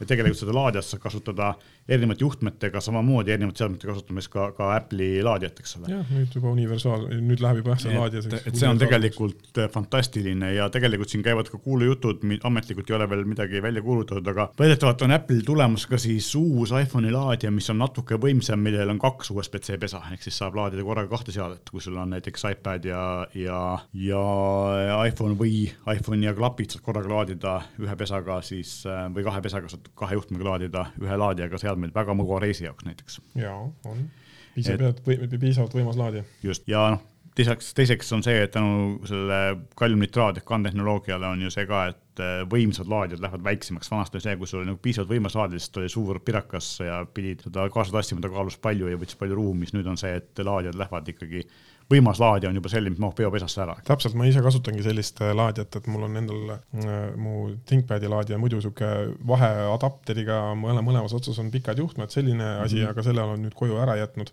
[0.00, 1.54] et tegelikult seda laadijat saab kasutada
[1.88, 5.92] erinevate juhtmetega, samamoodi erinevate seadmete kasutamiseks ka, ka Apple'i laadijat, eks ole.
[5.92, 8.40] jah, nüüd juba universaal, nüüd läheb juba jah, see laadija.
[8.42, 13.24] et see on tegelikult fantastiline ja tegelikult siin käivad ka kuulujutud, ametlikult ei ole veel
[13.28, 17.80] midagi välja kuulutatud, aga väidetavalt on Apple'il tulemas ka siis uus iPhone'i laadija, mis on
[17.80, 21.80] natuke võimsam, millel on kaks USB-C pesa, ehk siis saab laadida korraga kahte seadet, kui
[21.84, 23.02] sul on näiteks iPad ja,
[23.38, 23.62] ja,
[23.96, 28.82] ja iPhone või iPhone ja klapid saad korraga laadida ühe pesaga siis
[29.14, 33.20] või kahe pesaga saad kahe juhtmega laadida ühe laadijaga seadmeid väga mugav reisi jaoks näiteks.
[33.38, 34.08] jaa, on
[34.54, 35.02] piisavalt
[35.40, 36.24] piisavalt võimas laadija.
[36.42, 37.04] just, ja noh,
[37.38, 42.22] lisaks, teiseks on see, et tänu sellele kalliumnitraad ehk kandtehnoloogiale on ju see ka, et
[42.22, 45.62] äh, võimsad laadijad lähevad väiksemaks, vanasti oli see, kui sul oli nagu piisavalt võimas laadija,
[45.62, 49.18] siis ta oli suur pirakas ja pidid seda kaasa tassima, ta kaalus palju ja võttis
[49.20, 51.44] palju ruumi, siis nüüd on see, et laadijad lähevad ikkagi
[51.92, 53.76] võimas laadija on juba selline, mis mahub peopesasse ära.
[53.86, 58.40] täpselt, ma ise kasutangi sellist äh, laadijat, et mul on endal äh, mu ThinkPadi laadija
[58.40, 58.90] muidu sihuke
[59.28, 62.68] vaheadapteriga, mõle, mõlemas otsas on pikad juhtmed, selline mm -hmm.
[62.68, 64.32] asi, aga selle olen nüüd koju ära jätnud.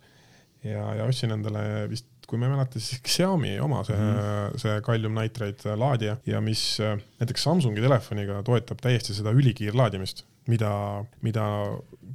[0.65, 4.57] ja, ja ostsin endale vist kui ma ei mäleta, siis Xiaomi oma see mm, -hmm.
[4.61, 10.71] see Gallium nitride laadija ja mis äh, näiteks Samsungi telefoniga toetab täiesti seda ülikiirlaadimist, mida,
[11.21, 11.45] mida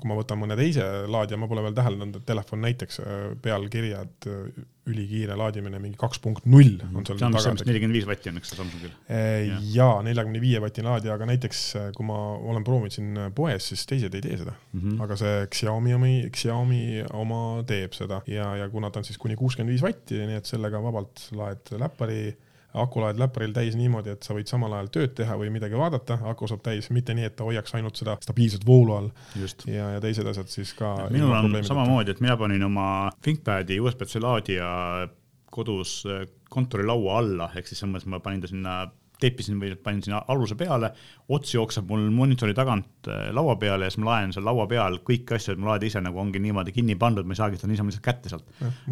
[0.00, 4.28] kui ma võtan mõne teise laadija, ma pole veel täheldanud, et telefon näiteks äh, pealkirjad
[4.30, 7.52] äh, ülikiire laadimine, mingi kaks punkt null on seal taga.
[7.68, 8.90] nelikümmend viis vatti on, eks Samsungil?
[9.74, 11.62] jaa, neljakümne viie vatine laadija, aga näiteks
[11.94, 14.80] kui ma olen proovinud siin poes, siis teised ei tee seda mm.
[14.80, 15.00] -hmm.
[15.04, 16.82] aga see Xiaomi omi, Xiaomi
[17.20, 20.48] oma teeb seda ja, ja kuna ta on siis kuni kuuskümmend viis vatti, nii et
[20.48, 22.22] sellega vabalt laed läppari
[22.74, 26.20] aku laed läpparil täis niimoodi, et sa võid samal ajal tööd teha või midagi vaadata,
[26.30, 29.10] aku saab täis, mitte nii, et ta hoiaks ainult seda stabiilset voolu all.
[29.66, 30.94] ja, ja teised asjad siis ka.
[31.10, 32.86] minul on samamoodi, et mina panin oma
[33.22, 34.70] ThinkPadi USB-C laadija
[35.50, 36.04] kodus
[36.50, 38.76] kontorilaua alla, ehk siis mõttes ma panin ta sinna
[39.20, 40.90] teipisin või panin sinna aluse peale,
[41.30, 44.98] ots jookseb mul monitori tagant äh, laua peale ja siis ma laen seal laua peal
[45.06, 47.70] kõiki asju, et ma laed ise nagu ongi niimoodi kinni pandud, ma ei saagi seda
[47.70, 48.48] niisama lihtsalt kätte sealt.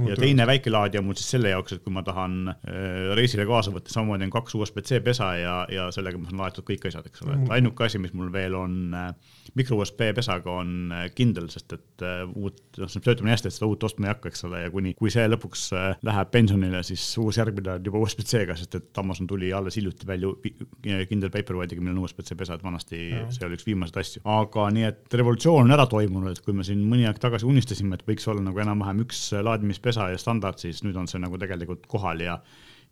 [0.06, 3.46] ja teine väike laadija on mul siis selle jaoks, et kui ma tahan äh, reisile
[3.48, 7.08] kaasa võtta, samamoodi on kaks USB-C pesa ja, ja sellega ma saan laetud kõik asjad,
[7.10, 9.10] eks ole, et ainuke asi, mis mul veel on äh,
[9.58, 12.04] mikro USB pesaga on kindel, sest et
[12.36, 14.70] uut, noh, see töötab nii hästi, et seda uut ostma ei hakka, eks ole, ja
[14.72, 15.64] kuni, kui see lõpuks
[16.04, 20.17] läheb pensionile, siis uus järgmine on juba USB-C-ga, sest et Amazon tuli alles hiljuti välja
[20.18, 23.24] palju kindel paperwhite'iga, millel on USB-C pesa, et vanasti ja.
[23.35, 24.22] see oli üks viimaseid asju.
[24.28, 27.98] aga nii, et revolutsioon on ära toimunud, et kui me siin mõni aeg tagasi unistasime,
[27.98, 31.87] et võiks olla nagu enam-vähem üks laadimispesa ja standard, siis nüüd on see nagu tegelikult
[31.90, 32.40] kohal ja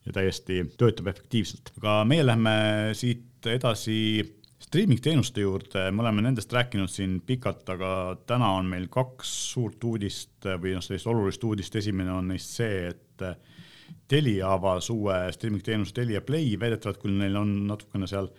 [0.07, 1.73] ja täiesti töötab efektiivselt.
[1.81, 2.53] aga meie läheme
[2.95, 3.97] siit edasi
[4.63, 7.91] streaming teenuste juurde, me oleme nendest rääkinud siin pikalt, aga
[8.27, 12.87] täna on meil kaks suurt uudist või noh, sellist olulist uudist, esimene on neist see,
[12.95, 13.27] et
[14.09, 18.31] Telia avas uue streaming teenuse Telia Play, väidetavalt küll neil on natukene seal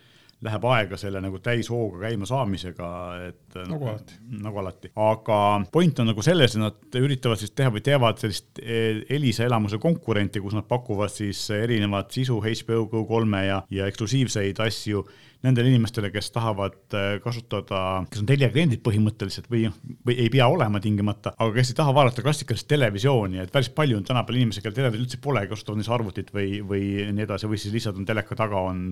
[0.44, 2.88] läheb aega selle nagu täishooga käima saamisega,
[3.26, 4.18] et nagu no, alati.
[4.44, 5.38] nagu alati, aga
[5.74, 9.80] point on nagu selles, et nad üritavad siis teha või teevad sellist e, Elisa elamuse
[9.82, 15.02] konkurenti, kus nad pakuvad siis erinevat sisu HBO Go3 ja, ja eksklusiivseid asju
[15.46, 19.68] nendele inimestele, kes tahavad äh, kasutada, kes on Telia kliendid põhimõtteliselt või,
[20.06, 24.00] või ei pea olema tingimata, aga kes ei taha vaadata klassikalist televisiooni, et päris palju
[24.00, 26.82] on tänapäeval inimesi, kellel televisiooni üldse pole, kasutavad näiteks arvutit või, või
[27.14, 28.88] nii edasi, või siis lihtsalt on teleka taga on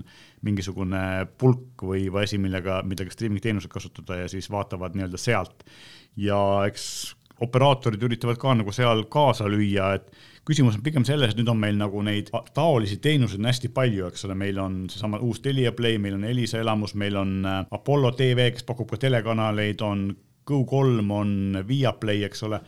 [0.47, 1.03] mingisugune
[1.41, 5.67] pulk või, või asi, millega, millega streaming teenuseid kasutada ja siis vaatavad nii-öelda sealt.
[6.17, 10.09] ja eks operaatorid üritavad ka nagu seal kaasa lüüa, et
[10.47, 14.07] küsimus on pigem selles, et nüüd on meil nagu neid taolisi teenuseid on hästi palju,
[14.09, 17.59] eks ole, meil on seesama uus Telia Play, meil on Elisa elamus, meil on äh,
[17.77, 20.09] Apollo tv, kes pakub ka telekanaleid, on
[20.47, 22.61] Go3, on Viaplay, eks ole,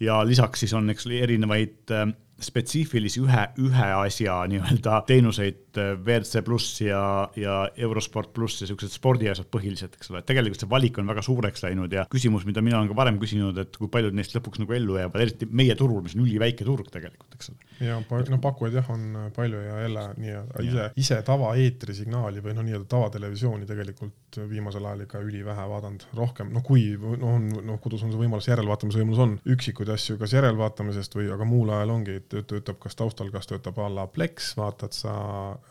[0.00, 2.06] ja lisaks siis on, eks erinevaid äh,
[2.44, 7.00] spetsiifilisi ühe, ühe asja nii-öelda teenuseid, WRC pluss ja,
[7.38, 11.24] ja Eurosport pluss ja siuksed spordiasjad põhiliselt, eks ole, et tegelikult see valik on väga
[11.24, 14.62] suureks läinud ja küsimus, mida mina olen ka varem küsinud, et kui paljud neist lõpuks
[14.62, 17.88] nagu ellu jäävad, eriti meie turul, mis on üliväike turg tegelikult, eks ole.
[17.88, 17.98] ja
[18.30, 22.88] no pakkujaid jah, on palju ja jälle nii-öelda ise, ise tavaeetri signaali või noh, nii-öelda
[22.94, 28.12] tavatelevisiooni tegelikult viimasel ajal ikka ülivähe vaadanud, rohkem, no kui no on, noh, kodus on
[28.14, 32.33] see võimalus, järelvaatamise võimalus on, üksikuid asju kas järelvaatamisest või, aga muul ajal ongi, et
[32.42, 35.14] töötab kas taustal, kas töötab a la Plex, vaatad sa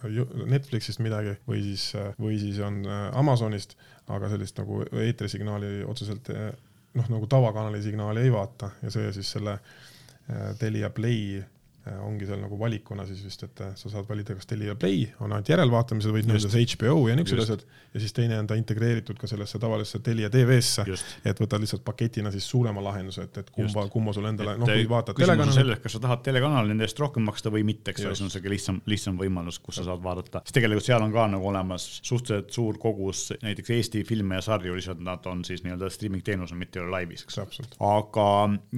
[0.04, 6.52] Netflixist midagi või siis, või siis on äh, Amazonist, aga sellist nagu eetrisignaali otseselt äh,
[6.94, 11.42] noh, nagu tavakanali signaali ei vaata ja see siis selle äh, Telia Play
[11.84, 15.34] ongi seal nagu valikuna siis vist, et äh, sa saad valida, kas Telia Play on
[15.34, 17.66] ainult järelvaatamised või nii-öelda see HBO ja niisugused asjad.
[17.94, 20.86] ja siis teine on ta integreeritud ka sellesse tavalisse Telia TV-sse,
[21.28, 24.88] et võtad lihtsalt paketina siis suurema lahenduse, et, et kumba, kumma sul endale, noh, kui
[24.88, 25.56] vaatad telekanali.
[25.58, 28.32] selles, kas sa tahad telekanali nende eest rohkem maksta või mitte, eks ole, siis on
[28.32, 31.52] see kõige lihtsam, lihtsam võimalus, kus sa saad vaadata, sest tegelikult seal on ka nagu
[31.52, 36.24] olemas suhteliselt suur kogus näiteks Eesti filme ja sarju, lihtsalt nad on siis nii-öelda streaming
[36.24, 37.60] teenusel, mitte ei ole laivis, eks.
[37.84, 38.28] aga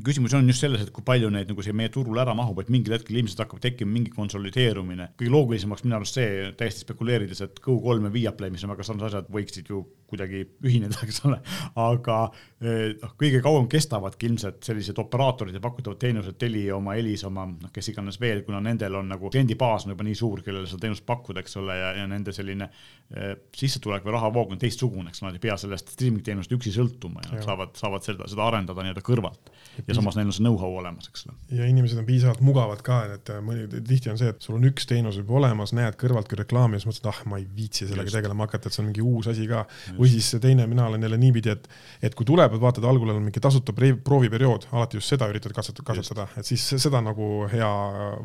[0.02, 2.74] küsimus on just selles, et kui palju neid nagu siia meie turule ära mahub, et
[2.74, 5.12] mingil hetkel ilmselt hakkab tekkima mingi konsolideerumine.
[5.20, 9.12] kõige loogilisemaks minu arust see, täiesti spekuleerides, et Go3 ja Viaplay, mis on väga sarnased
[9.12, 11.38] asjad, võiksid ju kuidagi ühineda, eks ole.
[11.82, 12.18] aga
[12.62, 17.48] eh, noh, kõige kauem kestavadki ilmselt sellised operaatorid ja pakutavad teenused, Telia oma, Elisa oma,
[17.50, 20.86] noh, kes iganes veel, kuna nendel on nagu kliendibaas on juba nii suur, kellele seda
[20.86, 25.24] teenust pakkuda, eks ole, ja, ja nende selline eh, sissetulek või rahavoog on teistsugune, eks
[25.26, 28.86] nad ei pea sellest streaming teenusest üksi sõltuma ja nad saavad, saavad seda, seda arendada
[28.86, 29.54] nii-öelda kõrvalt.
[29.82, 31.38] ja samas neil on see know-how olemas, eks ole.
[31.58, 34.88] ja inimesed on piisavalt mugavad ka, et mõni, tihti on see, et sul on üks
[34.90, 38.10] teenus juba olemas, näed kõrvalt küll reklaami ja siis mõtled, ah, ma ei viitsi sellega
[38.10, 38.18] Just.
[38.20, 39.64] tegelema hakata, et see on mingi uus asi ka.
[39.98, 41.68] või siis see teine, mina olen jälle niipidi, et,
[42.06, 45.88] et kui tuleb, et vaatad, algul on mingi tasuta prooviperiood, alati just seda üritad katsetada,
[45.92, 47.72] katsetada, et siis seda nagu hea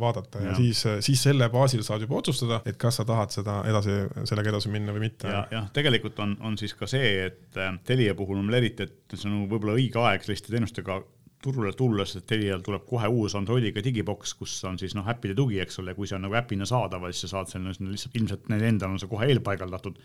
[0.01, 3.61] vaadata ja, ja siis, siis selle baasil saad juba otsustada, et kas sa tahad seda
[3.71, 3.97] edasi,
[4.29, 5.45] sellega edasi minna või mitte ja,.
[5.51, 9.17] jah, tegelikult on, on siis ka see, et äh, Telia puhul on veel eriti, et
[9.17, 11.01] see on võib-olla õige aeg selliste teenustega
[11.43, 15.61] turule tulles, et Telial tuleb kohe uus Androidiga digiboks, kus on siis noh, äppide tugi,
[15.63, 18.67] eks ole, kui see on nagu äpina saadaval, siis sa saad selle lihtsalt, ilmselt neil
[18.69, 19.97] endal on see kohe eelpaigaldatud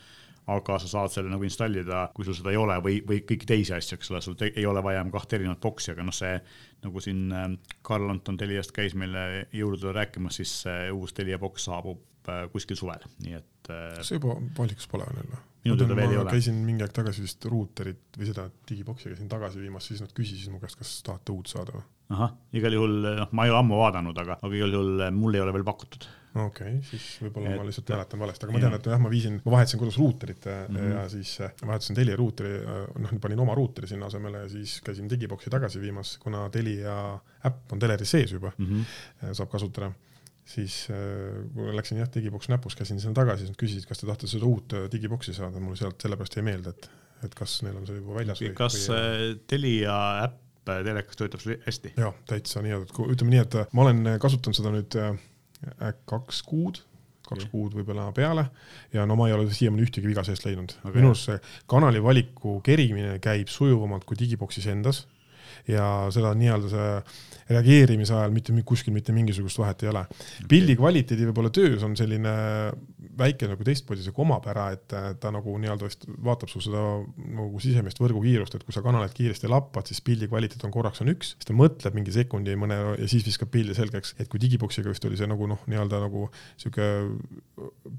[0.52, 3.74] aga sa saad selle nagu installida, kui sul seda ei ole või, või kõiki teisi
[3.74, 6.36] asju, eks ole, sul ei ole vaja kahte erinevat boksi, aga noh, see
[6.86, 11.66] nagu siin ähm, Karl Anton Teliast käis meile jõuludele rääkimas, siis see uus Telia boks
[11.70, 13.52] saabub äh, kuskil suvel, nii et.
[13.72, 15.42] Äh, kas see juba valikus pole veel või?
[15.66, 16.36] Minu teada veel ei ole.
[16.38, 20.54] käisin mingi aeg tagasi vist ruuterit või seda digiboksi käisin tagasi viimas, siis nad küsisid
[20.54, 21.88] mu käest, kas tahate uut saada või?
[22.16, 25.42] ahah, igal juhul noh, ma ei ole ammu vaadanud, aga, aga igal juhul mul ei
[25.42, 28.90] ole veel pakutud okei okay,, siis võib-olla ma lihtsalt mäletan valesti, aga ma tean, et
[28.92, 30.94] jah, ma viisin, ma vahetasin kodus ruuterit mm -hmm.
[30.94, 34.82] ja siis äh, vahetasin Telia ruuteri, äh, noh, panin oma ruuteri sinna asemele ja siis
[34.86, 36.98] käisin digiboksi tagasi viimas, kuna Telia
[37.46, 39.34] äpp on teleris sees juba mm, -hmm.
[39.34, 39.92] saab kasutada
[40.46, 40.86] siis
[41.56, 44.46] kui läksin jah, digiboks näpus, käisin sinna tagasi, siis nad küsisid, kas te tahate seda
[44.46, 46.90] uut digiboksi saada, mulle sealt sellepärast jäi meelde, et,
[47.26, 49.38] et kas neil on see juba väljas kas või...
[49.50, 49.96] Telia
[50.28, 51.94] äpp telekas töötab sul hästi?
[51.98, 55.00] jah, täitsa nii, et ütleme nii, et ma olen kasutanud seda nüüd
[56.10, 56.82] kaks kuud,
[57.26, 58.48] kaks kuud võib-olla peale
[58.94, 60.76] ja no ma ei ole siiamaani ühtegi viga seest leidnud.
[60.84, 61.00] Okay..
[61.00, 61.40] minu arust see
[61.72, 65.06] kanali valiku kerimine käib sujuvamalt kui digiboksis endas
[65.68, 66.92] ja seda nii-öelda see
[67.50, 70.02] reageerimise ajal mitte kuskil mitte mingisugust vahet ei ole.
[70.50, 72.34] Pildi kvaliteedi võib-olla töös on selline
[73.20, 75.90] väike nagu teistmoodi sihuke omapära, et ta nagu nii-öelda
[76.26, 76.82] vaatab su seda
[77.38, 81.14] nagu sisemist võrgukiirust, et kui sa kanalit kiiresti lappad, siis pildi kvaliteet on korraks on
[81.14, 84.90] üks, siis ta mõtleb mingi sekundi mõne ja siis viskab pildi selgeks, et kui digiboksiga
[84.90, 86.90] vist oli see nagu noh, nii-öelda nagu sihuke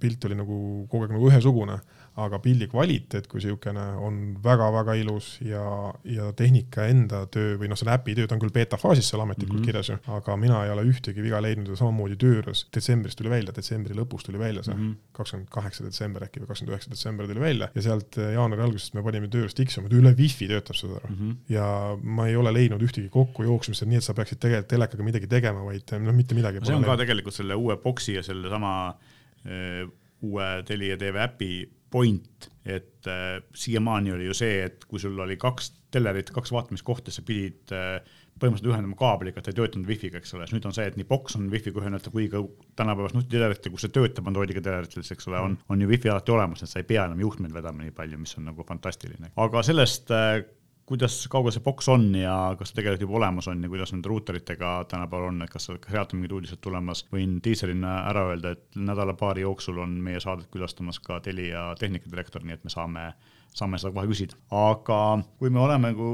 [0.02, 0.59] pilt oli nagu
[0.90, 1.79] kogu aeg nagu ühesugune
[2.16, 5.64] aga pildi kvaliteet kui niisugune on väga-väga ilus ja,
[6.09, 9.24] ja tehnika enda töö või noh, selle äpi töö, ta on küll beeta faasis seal
[9.24, 9.66] ametlikult mm -hmm.
[9.66, 13.31] kirjas ju, aga mina ei ole ühtegi viga leidnud ja samamoodi töö juures detsembris tuli
[13.31, 14.74] välja, detsembri lõpus tuli välja see.
[14.74, 18.96] -hmm kakskümmend kaheksa detsember äkki või kakskümmend üheksa detsember tuli välja ja sealt jaanuari algusest
[18.96, 21.16] me panime töö juures tiksuma, üle wifi töötab seda mm.
[21.16, 21.37] -hmm.
[21.52, 21.68] ja
[22.02, 25.64] ma ei ole leidnud ühtegi kokkujooksmist, et nii, et sa peaksid tegelikult telekaga midagi tegema,
[25.64, 26.64] vaid noh, mitte midagi.
[26.64, 29.88] see on ka tegelikult selle uue boksi ja sellesama uh,
[30.26, 31.50] uue Telia tv äpi
[31.90, 37.14] point, et äh, siiamaani oli ju see, et kui sul oli kaks telerit, kaks vaatamiskohta,
[37.14, 38.01] sa pidid äh,
[38.37, 41.38] põhimõtteliselt ühendama kaabliga, ta ei töötanud wifi'ga, eks ole, nüüd on see, et nii boks
[41.38, 42.42] on wifi'ga ühendatav kui ka
[42.77, 46.64] tänapäevast nutiteleritel, kus see töötab Androidiga telerites, eks ole, on, on ju wifi alati olemas,
[46.64, 49.33] et sa ei pea enam juhtmeid vedama nii palju, mis on nagu fantastiline.
[49.46, 50.42] aga sellest äh,
[50.87, 54.72] kuidas kaugel see boks on ja kas tegelikult juba olemas on ja kuidas nende ruuteritega
[54.90, 59.42] tänapäeval on, et kas sealt on mingid uudised tulemas, võin diiselina ära öelda, et nädala-paari
[59.42, 63.09] jooksul on meie saadet külastamas ka Telia tehnikadirektor, nii et me saame,
[63.55, 64.38] saame seda kohe küsida.
[64.51, 65.01] aga
[65.40, 66.12] kui me oleme nagu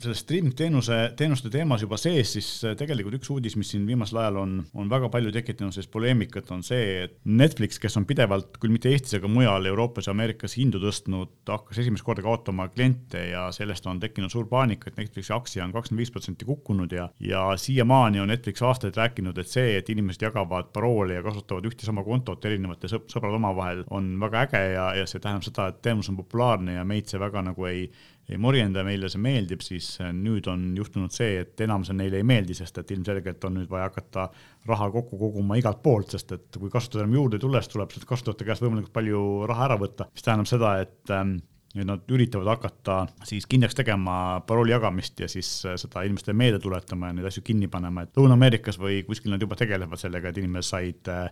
[0.00, 4.20] selles streaming teenuse, teenuste teemas juba sees, siis äh, tegelikult üks uudis, mis siin viimasel
[4.20, 8.58] ajal on, on väga palju tekitanud sellist poleemikat, on see, et Netflix, kes on pidevalt,
[8.60, 13.22] küll mitte Eestis, aga mujal Euroopas ja Ameerikas hindu tõstnud, hakkas esimest korda kaotama kliente
[13.30, 17.08] ja sellest on tekkinud suur paanika, et Netflixi aktsia on kakskümmend viis protsenti kukkunud ja,
[17.24, 21.88] ja siiamaani on Netflix aastaid rääkinud, et see, et inimesed jagavad parooli ja kasutavad ühte
[21.88, 25.80] sama kontot erinevate sõp sõbrad omavahel, on väga äge ja, ja see tähendab seda, et
[25.84, 27.88] teenus on populaarne ja meid see väga nagu ei
[28.26, 32.26] ei morjenda, meile see meeldib, siis äh, nüüd on juhtunud see, et enamusel neile ei
[32.26, 34.28] meeldi, sest et ilmselgelt on nüüd vaja hakata
[34.66, 38.64] raha kokku koguma igalt poolt, sest et kui kasutajal juurde tulles tuleb sealt kasutajate käest
[38.64, 41.36] võimalikult palju raha ära võtta, mis tähendab seda, et ähm,
[41.76, 46.58] nüüd nad üritavad hakata siis kindlaks tegema parooli jagamist ja siis äh, seda inimestele meelde
[46.62, 50.42] tuletama ja neid asju kinni panema, et Lõuna-Ameerikas või kuskil nad juba tegelevad sellega, et
[50.42, 51.30] inimesed said äh,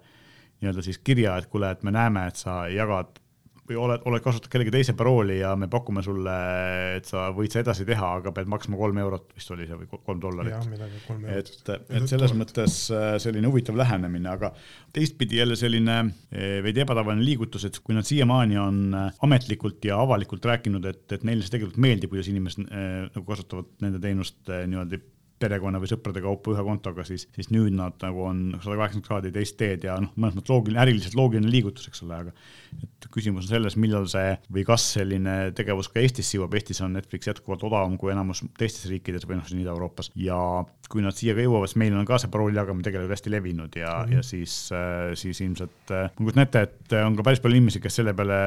[0.63, 3.19] nii-öelda siis kirja, et kuule, et me näeme, et sa jagad
[3.68, 6.35] või oled, oled kasutanud kellegi teise parooli ja me pakume sulle,
[6.98, 9.88] et sa võid seda edasi teha, aga pead maksma kolm eurot, vist oli see või
[9.94, 10.68] kolm dollarit.
[11.33, 14.53] et, et selles mõttes äh, selline huvitav lähenemine, aga
[14.94, 20.03] teistpidi jälle selline äh, veidi ebatavaline liigutus, et kui nad siiamaani on äh, ametlikult ja
[20.05, 25.00] avalikult rääkinud, et, et neile see tegelikult meeldib, kuidas inimesed nagu kasutavad nende teenust niimoodi
[25.45, 29.33] perekonna või sõprade kaupa ühe kontoga, siis, siis nüüd nad nagu on sada kaheksakümmend kraadi
[29.35, 32.35] teist teed ja noh, mõnes mõttes loogiline, äriliselt loogiline liigutus, eks ole, aga
[32.83, 36.97] et küsimus on selles, millal see või kas selline tegevus ka Eestisse jõuab, Eestis on
[36.97, 40.39] Netflix jätkuvalt odavam kui enamus teistes riikides või noh, siin Ida-Euroopas ja
[40.91, 43.79] kui nad siia ka jõuavad, siis meil on ka see parooli jagamine tegelikult hästi levinud
[43.79, 44.17] ja mm, -hmm.
[44.17, 48.03] ja siis, äh, siis ilmselt ma kujutan ette, et on ka päris palju inimesi, kes
[48.03, 48.41] selle peale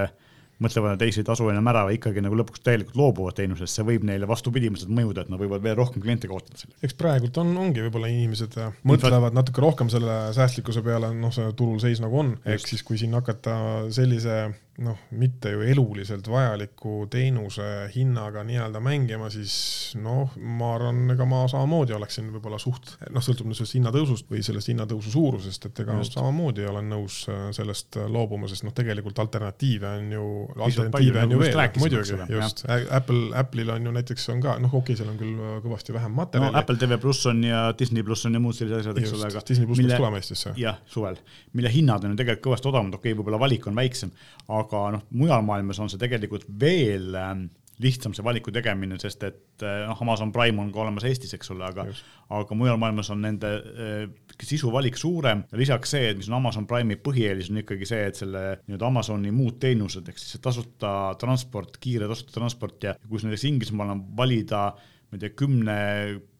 [0.64, 3.86] mõtlevad, et teisi ei tasu enam ära või ikkagi nagu lõpuks täielikult loobuvad teenusest, see
[3.88, 6.76] võib neile vastupidiselt mõjuda, et nad võivad veel rohkem kliente kaotada selle.
[6.84, 11.52] eks praegult on, ongi võib-olla inimesed äh, mõtlevad natuke rohkem selle säästlikkuse peale, noh, see
[11.58, 13.58] turul seis nagu on, ehk siis kui siin hakata
[13.94, 14.40] sellise
[14.78, 19.56] noh, mitte ju eluliselt vajaliku teenuse hinnaga nii-öelda mängima, siis
[19.98, 24.44] noh, ma arvan, ega ma samamoodi oleksin võib-olla suht, noh, sõltub nüüd sellest hinnatõusust või
[24.46, 26.18] sellest hinnatõusu suurusest, et ega Just.
[26.20, 30.28] samamoodi olen nõus äh, sellest loobuma, sest noh, tegelikult alternatiive on ju,
[30.68, 32.64] alternatiive on ju veel, muidugi, just.
[32.70, 35.98] Apple, Apple'il on ju näiteks on ka, noh, okei okay,, seal on küll äh, kõvasti
[35.98, 36.62] vähem materjali no,.
[36.62, 39.46] Apple TV pluss on ja Disney pluss on ja muud sellised asjad, eks ole, aga
[39.50, 40.54] Disney pluss peaks tulema Eestisse.
[40.62, 41.18] jah, suvel,
[41.58, 44.14] mille hinnad on ju tegelikult kõvasti odavamad, okei okay,, võib-olla valik on väiksem,
[44.54, 47.48] aga noh, mujal maailmas on see tegelikult veel ähm,
[47.84, 51.52] lihtsam see valiku tegemine, sest et äh, noh, Amazon Prime on ka olemas Eestis, eks
[51.54, 51.86] ole, aga,
[52.34, 54.08] aga mujal maailmas on nende äh,
[54.42, 55.44] sisuvalik suurem.
[55.52, 58.90] Ja lisaks see, et mis on Amazon Prime'i põhieelis, on ikkagi see, et selle nii-öelda
[58.90, 63.94] Amazoni muud teenused ehk siis see tasuta transport, kiire tasuta transport ja kus näiteks Inglismaal
[63.94, 64.72] on valida,
[65.08, 65.78] ma ei tea, kümne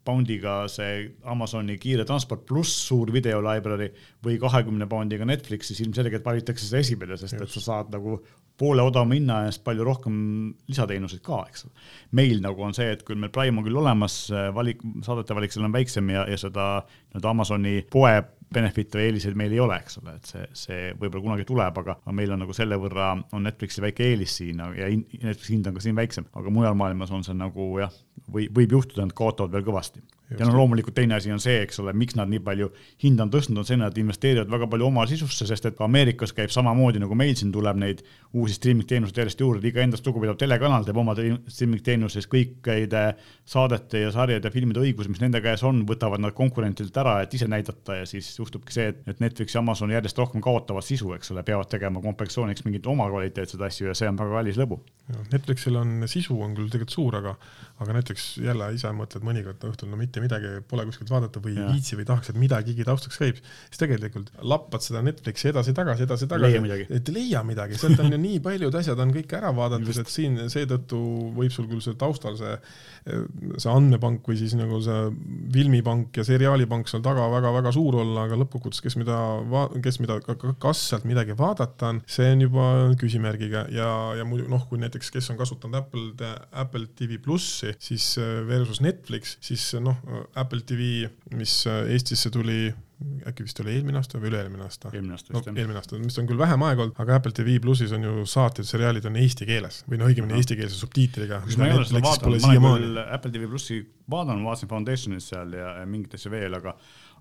[0.08, 3.90] poundiga see Amazoni kiire transport pluss suur video library
[4.24, 7.44] või kahekümne poundiga Netflix, siis ilmselgelt valitakse see esimene, sest Just.
[7.44, 8.18] et sa saad nagu
[8.58, 10.16] poole odavama hinna eest palju rohkem
[10.70, 11.86] lisateenuseid ka, eks ole.
[12.18, 14.16] meil nagu on see, et kui meil Prime on küll olemas,
[14.54, 18.16] valik, saadete valik seal on väiksem ja, ja seda nii-öelda Amazoni poe
[18.54, 21.96] benefit'e või eeliseid meil ei ole, eks ole, et see, see võib-olla kunagi tuleb, aga
[22.16, 25.84] meil on nagu selle võrra on Netflixi väike eelis siin ja Netflixi hind on ka
[25.84, 27.92] siin väiksem, aga mujal maailmas on see nagu jah,
[28.32, 31.80] või võib juhtuda, et kaotavad veel kõvasti ja noh, loomulikult teine asi on see, eks
[31.80, 32.68] ole, miks nad nii palju
[33.02, 36.34] hinda on tõstnud, on see, nad investeerivad väga palju oma sisusse, sest et ka Ameerikas
[36.36, 38.02] käib samamoodi nagu meil siin tuleb neid
[38.36, 43.04] uusi streaming teenuseid järjest juurde, iga endast lugupidav telekanal teeb oma streaming teenuses kõikide
[43.48, 47.34] saadete ja sarjade ja filmide õiguse, mis nende käes on, võtavad nad konkurentidelt ära, et
[47.38, 51.32] ise näidata ja siis juhtubki see, et Netflix ja Amazon järjest rohkem kaotavad sisu, eks
[51.32, 54.82] ole, peavad tegema kompensatsiooniks mingeid oma kvaliteetseid asju ja see on väga kallis lõbu.
[55.32, 57.32] Netflixil on sisu on küll tegelikult suur, aga,
[57.80, 61.56] aga näiteks jälle ise mõtled mõnikord õhtul, no mitte mitte midagi pole kuskilt vaadata või
[61.56, 66.86] ei viitsi või tahaks, et midagigi taustaks käib, siis tegelikult lappad seda Netflixi edasi-tagasi, edasi-tagasi,
[66.98, 70.38] et leia midagi, sealt on ju nii paljud asjad on kõik ära vaadatud, et siin
[70.52, 71.00] seetõttu
[71.36, 72.54] võib sul küll see taustal see,
[73.56, 75.08] see andmepank või siis nagu see
[75.54, 79.18] filmipank ja seriaalipank seal taga väga-väga suur olla, aga lõppkokkuvõttes, kes mida,
[79.84, 80.18] kes mida,
[80.62, 82.68] kas sealt midagi vaadata on, see on juba
[83.00, 83.66] küsimärgiga.
[83.74, 88.10] Ja, ja muidu noh, kui näiteks, kes on kasutanud Apple, Apple TV plussi, siis
[88.48, 89.98] versus Netflix, siis noh,
[90.34, 92.68] Apple TV, mis Eestisse tuli
[93.28, 94.90] äkki vist oli eelmine aasta või üle-eelmine aasta?
[94.90, 95.58] eelmine aasta vist no, jah.
[95.62, 98.66] eelmine aasta, mis on küll vähem aega olnud, aga Apple TV plussis on ju saated,
[98.66, 101.38] seriaalid on eesti keeles või no õigemini eestikeelse subtiitriga.
[101.46, 103.78] ma ei ole seda vaadanud, ma olen küll Apple TV plussi
[104.10, 106.74] vaadanud, vaatasin Foundationis seal ja, ja mingit asja veel, aga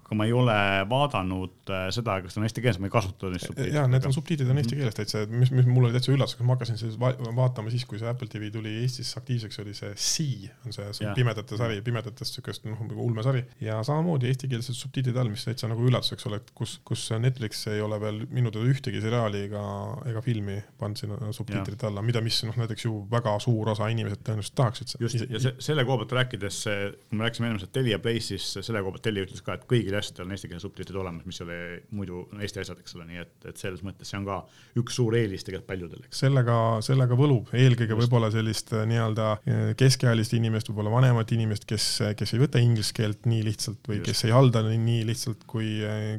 [0.08, 0.55] aga ma ei ole
[0.88, 3.76] vaadanud äh, seda, kas ta on eesti keeles, ma ei kasuta neid subtiitreid.
[3.76, 6.47] jaa, need on subtiitrid on eesti keeles täitsa, mis, mis mul oli täitsa üllatus, kui
[6.47, 9.91] ma hakkasin siis va vaatama siis, kui see Apple TV tuli Eestis aktiivseks, oli see
[9.99, 15.20] Sea, on see, see pimedate sari, pimedatest siukest noh, nagu ulmesari ja samamoodi eestikeelsed subtiitrid
[15.20, 18.53] all, mis täitsa nagu üllatus, eks ole, et kus, kus Netflix ei ole veel minu
[18.53, 19.66] teada ühtegi seriaali ega,
[20.08, 24.24] ega filmi pannud sinna subtiitrite alla, mida, mis noh, näiteks ju väga suur osa inimesed
[24.24, 24.95] tõenäoliselt tahaksid.
[25.03, 26.64] just, ja se selle koha pealt rääkides,
[27.10, 29.97] kui me rääkisime sellest Telia Play'st, siis selle koha pealt Telia ütles ka, et kõigil
[29.98, 31.58] hästi on eestikeelsed subtiitrid olemas, mis ei ole
[31.98, 34.39] muidu Eesti asjad, eks ole, nii et, et selles mõttes see on ka
[34.80, 37.52] üks suur eelis tegelikult paljudel, sellega, sellega võlub.
[37.58, 41.88] Eelkõige võib-olla sellist äh, nii-öelda äh, keskealist inimest, võib-olla vanemat inimest, kes,
[42.18, 44.10] kes ei võta inglise keelt nii lihtsalt või Just.
[44.12, 45.70] kes ei halda nii lihtsalt kui,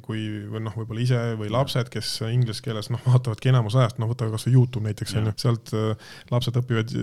[0.04, 4.10] kui või noh, võib-olla ise või lapsed, kes inglise keeles noh, vaatavadki enamus ajast, noh,
[4.10, 6.94] võtame kasvõi Youtube näiteks onju, sealt äh, lapsed õpivad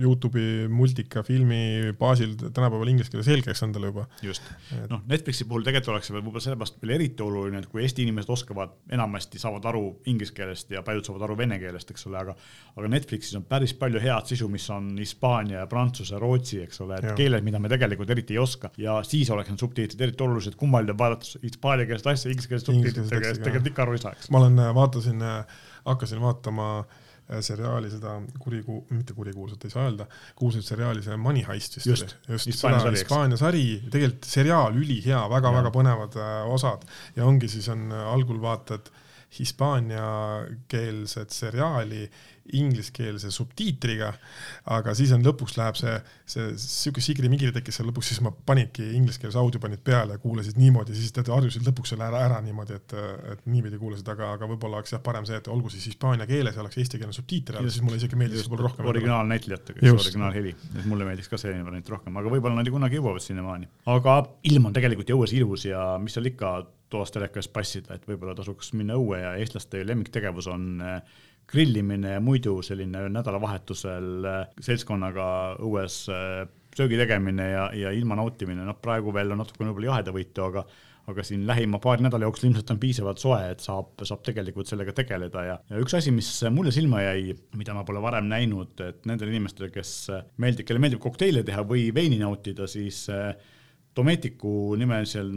[0.00, 4.06] Youtube'i multika, filmi baasil tänapäeval inglise keele selgeks endale juba.
[4.24, 4.46] just,
[4.90, 8.30] noh Netflixi puhul tegelikult oleks see võib-olla sellepärast veel eriti oluline, et kui Eesti inimesed
[8.30, 12.36] oskavad enamasti, saavad aru inglise keelest ja paljud saavad aru vene keelest, eks ole, aga
[12.74, 17.18] aga Netflixis on päris palju head sisu, mis on hispaania, prantsuse, rootsi, eks ole, et
[17.18, 18.72] keeled, mida me tegelikult eriti ei oska.
[18.80, 23.72] Ja siis oleks need subtiitrid eriti olulised, kummaline vaadata hispaaniakeelset asja inglisekeelse subtiitritega, sest tegelikult
[23.72, 24.30] ikka aru ei saa, eks.
[24.34, 25.24] ma olen, vaatasin,
[25.84, 27.03] hakkasin vaatama äh, Äh,
[27.40, 30.06] seriaali seda kurikuu-, mitte kurikuulsat ei saa öelda,
[30.36, 32.36] kuulsat seriaali, see Money Heist vist just, oli.
[32.36, 36.84] just, seda Hispaania sari, tegelikult seriaal ülihea väga,, väga-väga põnevad äh, osad.
[37.16, 38.90] Ja ongi siis on äh, algul vaatad
[39.34, 42.10] hispaaniakeelset seriaali
[42.52, 44.10] ingliskeelse subtiitriga,
[44.74, 45.94] aga siis on lõpuks läheb see,
[46.28, 50.58] see sihuke sigri-migri tekkis seal lõpuks, siis ma paningi ingliskeelse audio panid peale ja kuulasid
[50.60, 52.96] niimoodi, siis tead harjusid lõpuks selle ära, ära niimoodi, et,
[53.32, 56.58] et niipidi kuulasid, aga, aga võib-olla oleks jah parem see, et olgu siis hispaania keeles
[56.58, 58.92] ja oleks eestikeelne subtiiter siis mulle isegi meeldis võib-olla rohkem.
[58.92, 63.70] originaalnäitlejatega, originaalheli, et mulle meeldiks ka selline variant rohkem, aga võib-olla nad kunagi jõuavad sinnamaani.
[63.96, 64.20] aga
[64.50, 66.56] ilm on tegelikult ju õues ilus ja mis seal ikka
[66.94, 72.22] toas telekas passida, et võib-olla tasuks minna õue ja eestlaste lemmiktegevus on äh, grillimine ja
[72.24, 75.26] muidu selline nädalavahetusel äh, seltskonnaga
[75.64, 76.42] õues äh,
[76.74, 80.66] söögi tegemine ja, ja ilma nautimine, noh, praegu veel on natukene võib-olla jahedavõitu, aga
[81.04, 84.94] aga siin lähima paari nädala jooksul ilmselt on piisavalt soe, et saab, saab tegelikult sellega
[84.96, 89.04] tegeleda ja, ja üks asi, mis mulle silma jäi, mida ma pole varem näinud, et
[89.04, 89.90] nendele inimestele, kes
[90.40, 93.02] meeldib, kellele meeldib kokteile teha või veini nautida, siis
[93.94, 95.28] Dometiku nimelisel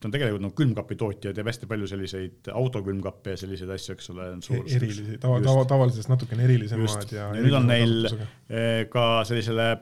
[0.00, 4.28] ta on tegelikult nagu külmkapitootja, teeb hästi palju selliseid autokülmkappe ja selliseid asju, eks ole.
[4.64, 7.28] Erilisi, tava, tava, tavalisest natukene erilisemad ja.
[7.36, 9.74] nüüd on neil eh, ka sellisele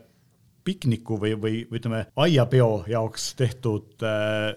[0.66, 4.50] pikniku või, või, ütleme, aiapeo jaoks tehtud äh,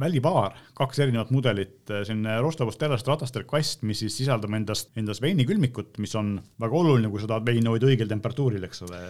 [0.00, 5.20] välibaar, kaks erinevat mudelit, eh, selline roostevust terrast ratastel kast, mis siis sisaldab endas, endas
[5.24, 9.02] veinikülmikut, mis on väga oluline, kui sa tahad veini hoida õigel temperatuuril, eks ole.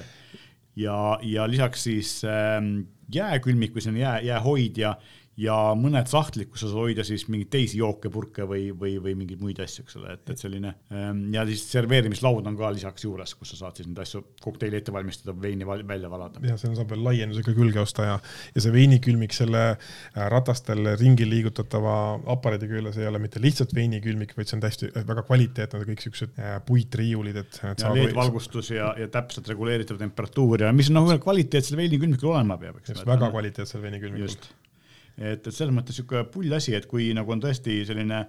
[0.80, 2.58] ja, ja lisaks siis äh,
[3.12, 4.96] jääkülmik või selline jää, jäähoidja
[5.40, 9.12] ja mõned sahtlid, kus sa saad hoida siis mingeid teisi jooke, purke või, või, või
[9.20, 13.04] mingeid muid asju, eks ole, et, et selline ähm, ja siis serveerimislaud on ka lisaks
[13.04, 16.40] juures, kus sa saad siis neid asju, kokteili ette valmistada, veini välja valada.
[16.46, 18.16] ja seal saab veel laiendusega külge osta ja,
[18.54, 19.78] ja see veinikülmik selle äh,
[20.32, 21.96] ratastel ringi liigutatava
[22.36, 26.06] aparaadi küljes ei ole mitte lihtsalt veinikülmik, vaid see on täiesti äh, väga kvaliteetne, kõik
[26.08, 27.84] siuksed äh, puitriiulid, et, et.
[27.84, 33.04] ja LED-valgustus ja, ja täpselt reguleeritav temperatuur ja mis noh, kvaliteetsel veinikülmikul olema peab, eks.
[33.04, 34.64] väga kvaliteetsel veinikülmikul
[35.16, 38.24] et, et selles mõttes niisugune pull asi, et kui nagu on tõesti selline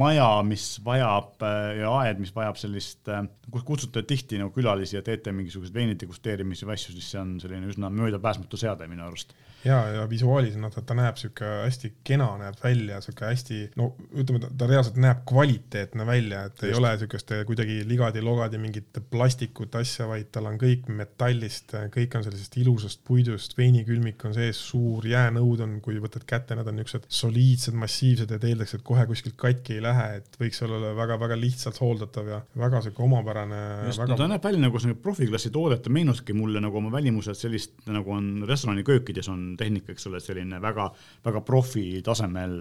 [0.00, 4.96] maja, mis vajab äh, ja aed, mis vajab sellist, äh, kus kutsute tihti nagu külalisi
[4.98, 9.06] ja teete mingisuguseid veini degusteerimisi või asju, siis see on selline üsna möödapääsmatu seade minu
[9.08, 9.34] arust.
[9.64, 14.40] Ja, ja visuaalis noh, ta näeb sihuke hästi kena näeb välja, sihuke hästi, no ütleme,
[14.58, 16.68] ta reaalselt näeb kvaliteetne välja, et Just.
[16.68, 22.24] ei ole siukest kuidagi ligadi-logadi mingit plastikut asja, vaid tal on kõik metallist, kõik on
[22.26, 27.10] sellisest ilusast puidust, veinikülmik on sees, suur jäänõud on, kui võtad kätte, nad on niisugused
[27.20, 31.80] soliidsed, massiivsed, et eeldaks, et kohe kuskilt katki ei lähe, et võiks olla väga-väga lihtsalt
[31.82, 33.60] hooldatav ja väga sihuke omapärane.
[33.90, 37.38] just väga..., ta näeb välja nagu selline profiklassi toode, ta meenuski mulle nagu oma välimuselt
[37.38, 40.90] sellist, nagu on restoraniköökides on tehnika, eks ole, selline väga,
[41.24, 42.58] väga profi tasemel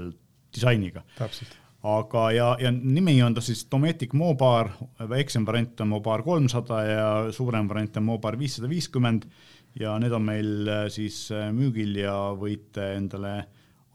[0.55, 1.03] disainiga.
[1.83, 4.71] aga, ja, ja nimi on ta siis Dometic Mobar,
[5.09, 9.29] väiksem variant on Mobar kolmsada ja suurem variant on Mobar viissada viiskümmend
[9.79, 13.33] ja need on meil äh, siis äh, müügil ja võite endale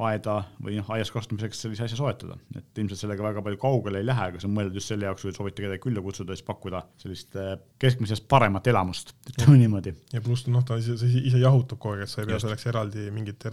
[0.03, 4.07] aeda või noh, aias kasvatamiseks sellise asja soetada, et ilmselt sellega väga palju kaugele ei
[4.09, 6.81] lähe, aga see on mõeldud just selle jaoks, kui soovite kedagi külla kutsuda, siis pakkuda
[6.99, 9.95] sellist äh, keskmisest paremat elamust, ütleme niimoodi.
[10.11, 13.07] ja pluss noh, ta ise, ise jahutab kogu aeg, et sa ei pea selleks eraldi
[13.15, 13.47] mingit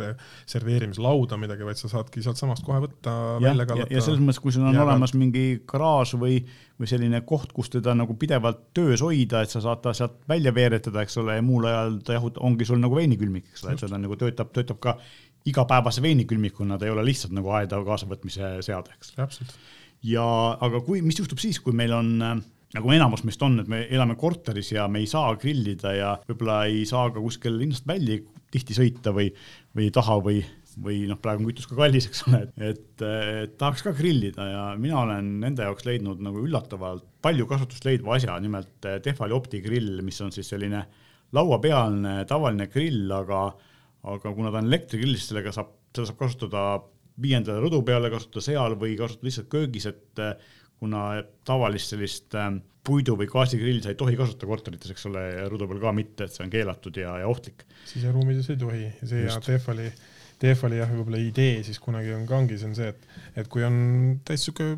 [0.49, 3.93] serveerimislauda midagi, vaid sa saadki sealtsamast kohe võtta, välja kallata.
[3.93, 6.41] ja selles mõttes, kui sul on ja olemas mingi garaaž või,
[6.81, 10.49] või selline koht, kus teda nagu pidevalt töös hoida, et sa saad ta sealt välja
[10.57, 13.85] veeretada, eks ole, ja muul ajal ta jahut-, ongi sul nagu veinikülmik, eks ole, et
[13.85, 14.97] seda nagu töötab, töötab ka
[15.49, 19.13] igapäevase veinikülmikuna, ta ei ole lihtsalt nagu aeda kaasavõtmise seade, eks.
[19.17, 19.55] täpselt.
[20.05, 20.25] ja
[20.61, 22.11] aga kui, mis juhtub siis, kui meil on
[22.71, 26.63] nagu enamus meist on, et me elame korteris ja me ei saa grillida ja võib-olla
[26.71, 28.21] ei saa ka kuskil linnast välja
[28.51, 29.29] tihti sõita või,
[29.75, 30.39] või ei taha või,
[30.81, 34.63] või noh, praegu on kütus ka kallis, eks ole, et, et tahaks ka grillida ja
[34.79, 40.19] mina olen nende jaoks leidnud nagu üllatavalt palju kasutust leidva asja, nimelt Tehvali optigrill, mis
[40.23, 40.85] on siis selline
[41.35, 43.49] lauapealne tavaline grill, aga
[44.09, 46.63] aga kuna ta on elektrigrill, siis sellega saab, seda saab kasutada
[47.21, 51.03] viiendale rõdu peale, kasutada seal või kasutada lihtsalt köögis, et eh, kuna
[51.47, 52.49] tavalist sellist eh,
[52.87, 56.25] puidu või gaasigrilli sa ei tohi kasutada korterites, eks ole, ja rõdu peal ka mitte,
[56.25, 57.67] et see on keelatud ja, ja ohtlik.
[57.91, 59.37] siseruumides ei tohi see Just.
[59.37, 59.91] ja Tehvali,
[60.41, 63.07] Tehvali jah, võib-olla idee siis kunagi on ka ongi, see on see, et,
[63.43, 63.75] et kui on
[64.25, 64.71] täitsa sihuke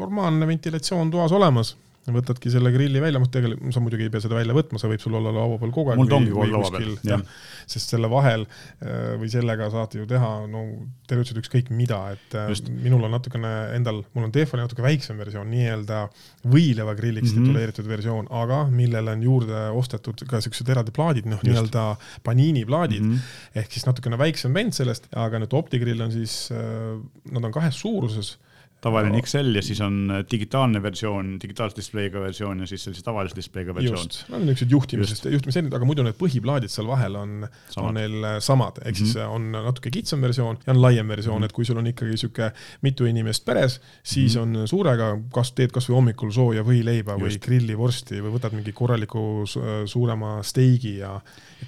[0.00, 1.76] normaalne ventilatsioon toas olemas
[2.10, 5.02] võtadki selle grilli välja, noh tegelikult sa muidugi ei pea seda välja võtma, see võib
[5.04, 6.00] sul olla laua peal kogu aeg.
[6.00, 7.22] mul ta ongi kogu aeg laua peal,
[7.70, 10.64] sest selle vahel äh, või sellega saate ju teha no
[11.06, 12.72] tervitselt ükskõik mida, et äh, Just.
[12.74, 16.02] minul on natukene endal, mul on Tehvali natuke väiksem versioon, nii-öelda
[16.50, 17.52] võileva grilliks mm -hmm.
[17.52, 21.92] tituleeritud versioon, aga millele on juurde ostetud ka siuksed eraldi plaadid, noh nii-öelda
[22.26, 23.60] paniini plaadid mm -hmm.
[23.62, 26.98] ehk siis natukene väiksem vend sellest, aga nüüd optigrill on siis, äh,
[27.30, 28.38] nad on kahes suuruses
[28.82, 33.36] tavaline XL ja siis on äh, digitaalne versioon, digitaalse displeiga versioon ja siis sellise tavalise
[33.38, 34.08] displeiga versioon.
[34.08, 37.36] just, no niisugused juhtimisest, juhtimiserinevad, aga muidu need põhiplaadid seal vahel on,
[37.78, 39.12] on neil äh, samad, ehk mm -hmm.
[39.12, 41.52] siis on natuke kitsam versioon ja on laiem versioon mm, -hmm.
[41.52, 42.50] et kui sul on ikkagi niisugune
[42.82, 44.62] mitu inimest peres, siis mm -hmm.
[44.62, 47.22] on suurega, kas teed kasvõi hommikul sooja võileiba just.
[47.22, 49.44] või grillivorsti või võtad mingi korraliku
[49.86, 51.20] suurema steigi ja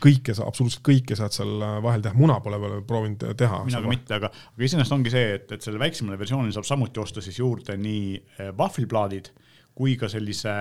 [0.03, 3.65] kõike sa, absoluutselt kõike saad seal vahel teha, muna pole veel proovinud teha.
[3.65, 7.04] mina ka mitte, aga, aga iseenesest ongi see, et, et selle väiksemale versioonile saab samuti
[7.05, 9.31] osta siis juurde nii eh, vahvliplaadid
[9.75, 10.55] kui ka sellise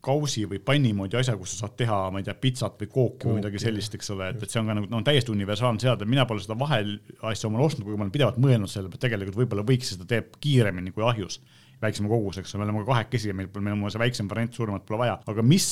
[0.00, 3.28] kausi või panni moodi asja, kus sa saad teha, ma ei tea, pitsat või kooki
[3.28, 6.08] või midagi sellist, eks ole, et, et see on ka nagu no, täiesti universaalne seade,
[6.08, 6.94] mina pole seda vahel
[7.28, 10.38] asja omale ostnud, kuigi ma olen pidevalt mõelnud selle peale, tegelikult võib-olla võiks seda teeb
[10.40, 11.36] kiiremini kui ahjus,
[11.84, 15.02] väiksema koguseks, me oleme ka kahekesi ja meil, meil on see väiksem variant, suuremat pole
[15.02, 15.68] vaja, aga mis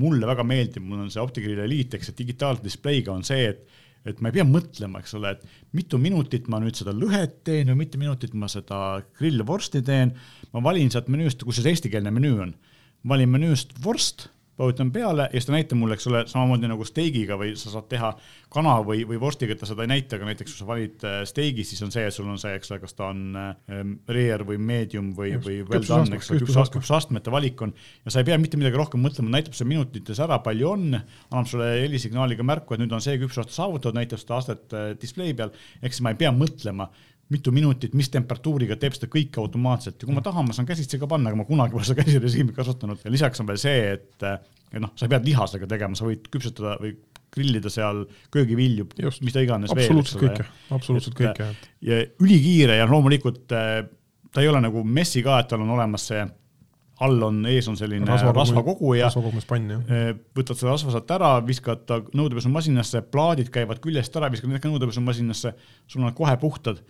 [0.00, 3.68] mulle väga meeldib, mul on see OptiGrill Elite, eks see digitaalse displeiga on see, et
[4.08, 7.70] et ma ei pea mõtlema, eks ole, et mitu minutit ma nüüd seda lõhet teen
[7.72, 10.14] või mitu minutit ma seda grillvorsti teen.
[10.52, 12.54] ma valin sealt menüüst, kus see eestikeelne menüü on,
[13.08, 14.28] valin menüüst vorst
[14.58, 17.88] vajutan peale ja siis ta näitab mulle, eks ole, samamoodi nagu steigiga või sa saad
[17.90, 18.12] teha
[18.52, 21.18] kana või, või vorstiga, et ta seda ei näita, aga näiteks kui sa valid äh,
[21.28, 24.46] steigi, siis on see, et sul on see, eks ole, kas ta on ähm, rare
[24.48, 27.74] või medium või, või well done, eks ole, küpsusastmete valik on.
[28.06, 31.50] Ja sa ei pea mitte midagi rohkem mõtlema, näitab see minutites ära, palju on, annab
[31.50, 35.54] sulle helisignaaliga märku, et nüüd on see küpsusaste saavutatud, näitab seda astet äh, display peal,
[35.82, 36.90] ehk siis ma ei pea mõtlema
[37.32, 41.00] mitu minutit, mis temperatuuriga teeb seda kõike automaatselt ja kui ma tahan, ma saan käsitsi
[41.00, 44.24] ka panna, aga ma kunagi pole seda käsirežiimi kasutanud ja lisaks on veel see, et,
[44.72, 46.94] et noh, sa ei pea lihasega tegema, sa võid küpsetada või
[47.34, 48.88] grillida seal köögivilju,
[49.26, 50.32] mis ta iganes absoluutselt veel.
[50.32, 51.52] absoluutselt kõike, absoluutselt kõike.
[51.84, 53.82] ja ülikiire ja loomulikult äh,
[54.32, 56.24] ta ei ole nagu messi ka, et tal on olemas see
[57.04, 59.82] all on, ees on selline rasvakogu ja rasvakogumispann, jah.
[59.92, 64.64] Äh, võtad selle rasva sealt ära, viskad ta nõudepesumasinasse, plaadid käivad küljest ära, viskad need
[64.64, 65.52] ka nõudepesumasinasse,
[65.86, 66.80] sul on nad kohe puhtad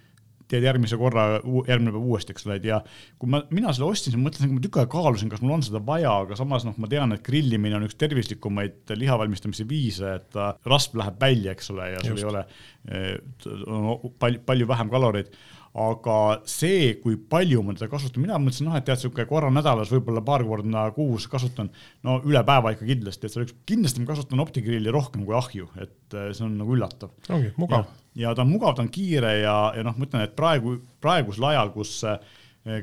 [0.49, 1.27] teed järgmise korra,
[1.69, 2.81] järgmine päev uuesti, eks ole, ja
[3.21, 5.65] kui ma, mina selle ostsin, siis ma mõtlesin, ma tükk aega kaalusin, kas mul on
[5.67, 10.17] seda vaja, aga samas noh, ma tean, et grillimine on üks tervislikumaid liha valmistamise viise,
[10.21, 12.25] et ta rasv läheb välja, eks ole, ja sul Just.
[12.25, 12.45] ei ole
[12.89, 15.33] eh, palju, palju vähem kaloreid
[15.79, 16.17] aga
[16.49, 20.23] see, kui palju ma teda kasutan, mina mõtlesin, noh, et tead, sihuke korra nädalas, võib-olla
[20.27, 21.71] paar korda kuus kasutan,
[22.07, 25.71] no üle päeva ikka kindlasti, et see oleks, kindlasti ma kasutan optigrilli rohkem kui ahju,
[25.79, 27.15] et eh, see on nagu üllatav.
[27.31, 27.87] ongi mugav
[28.19, 31.49] ja ta on mugav, ta on kiire ja, ja noh, ma ütlen, et praegu, praegusel
[31.53, 32.19] ajal, kus eh,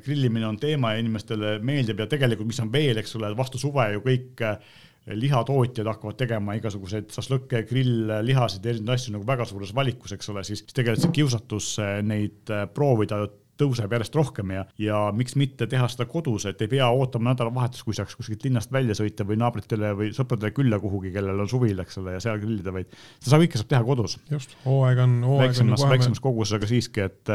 [0.06, 3.90] grillimine on teema ja inimestele meeldib ja tegelikult, mis on veel, eks ole, vastu suve
[3.96, 4.76] ju kõik eh,
[5.06, 10.46] lihatootjad hakkavad tegema igasuguseid šašlõkke, grilllihasid ja erinevaid asju nagu väga suures valikus, eks ole,
[10.48, 13.26] siis tegelikult see kiusatus eh, neid proovida
[13.60, 17.86] tõuseb järjest rohkem ja, ja miks mitte teha seda kodus, et ei pea ootama nädalavahetust,
[17.88, 21.80] kui saaks kuskilt linnast välja sõita või naabritele või sõpradele külla kuhugi, kellel on suvil,
[21.84, 22.92] eks ole, ja seal grillida, vaid
[23.24, 24.18] seda kõike saab teha kodus.
[24.32, 27.34] just, hooaeg on, hooaeg on väiksemas koguses, aga siiski, et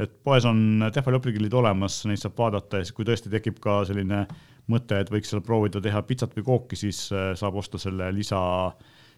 [0.00, 3.82] et poes on Tehvali õppegrillid olemas, neid saab vaadata ja siis, kui tõesti tekib ka
[3.84, 4.22] selline
[4.70, 8.42] mõte, et võiks seal proovida teha pitsat või kooki, siis äh, saab osta selle lisa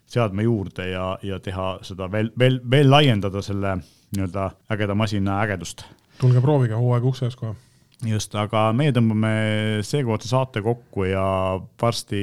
[0.07, 3.78] seadme juurde ja, ja teha seda veel, veel, veel laiendada selle
[4.14, 5.86] nii-öelda ägeda masina ägedust
[6.20, 7.55] tulge proovige, hooaeg ukse ees kohe.
[8.05, 9.32] just, aga meie tõmbame
[9.86, 11.24] seekordse saate kokku ja
[11.80, 12.20] varsti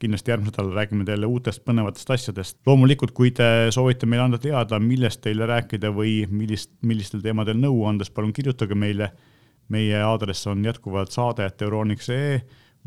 [0.00, 2.58] kindlasti järgmisel nädalal räägime teile uutest põnevatest asjadest.
[2.66, 7.84] loomulikult, kui te soovite meile anda teada, millest teile rääkida või millist, millistel teemadel nõu
[7.88, 9.12] andes, palun kirjutage meile.
[9.70, 12.40] Meie aadress on jätkuvalt saade.euroniks.ee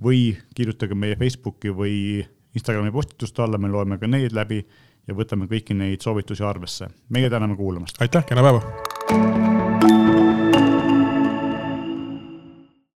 [0.03, 2.23] või kirjutage meie Facebooki või
[2.53, 4.61] Instagrami postituste alla, me loeme ka need läbi
[5.07, 6.89] ja võtame kõiki neid soovitusi arvesse.
[7.09, 8.01] meie täname kuulamast.
[8.01, 8.93] aitäh, kena päeva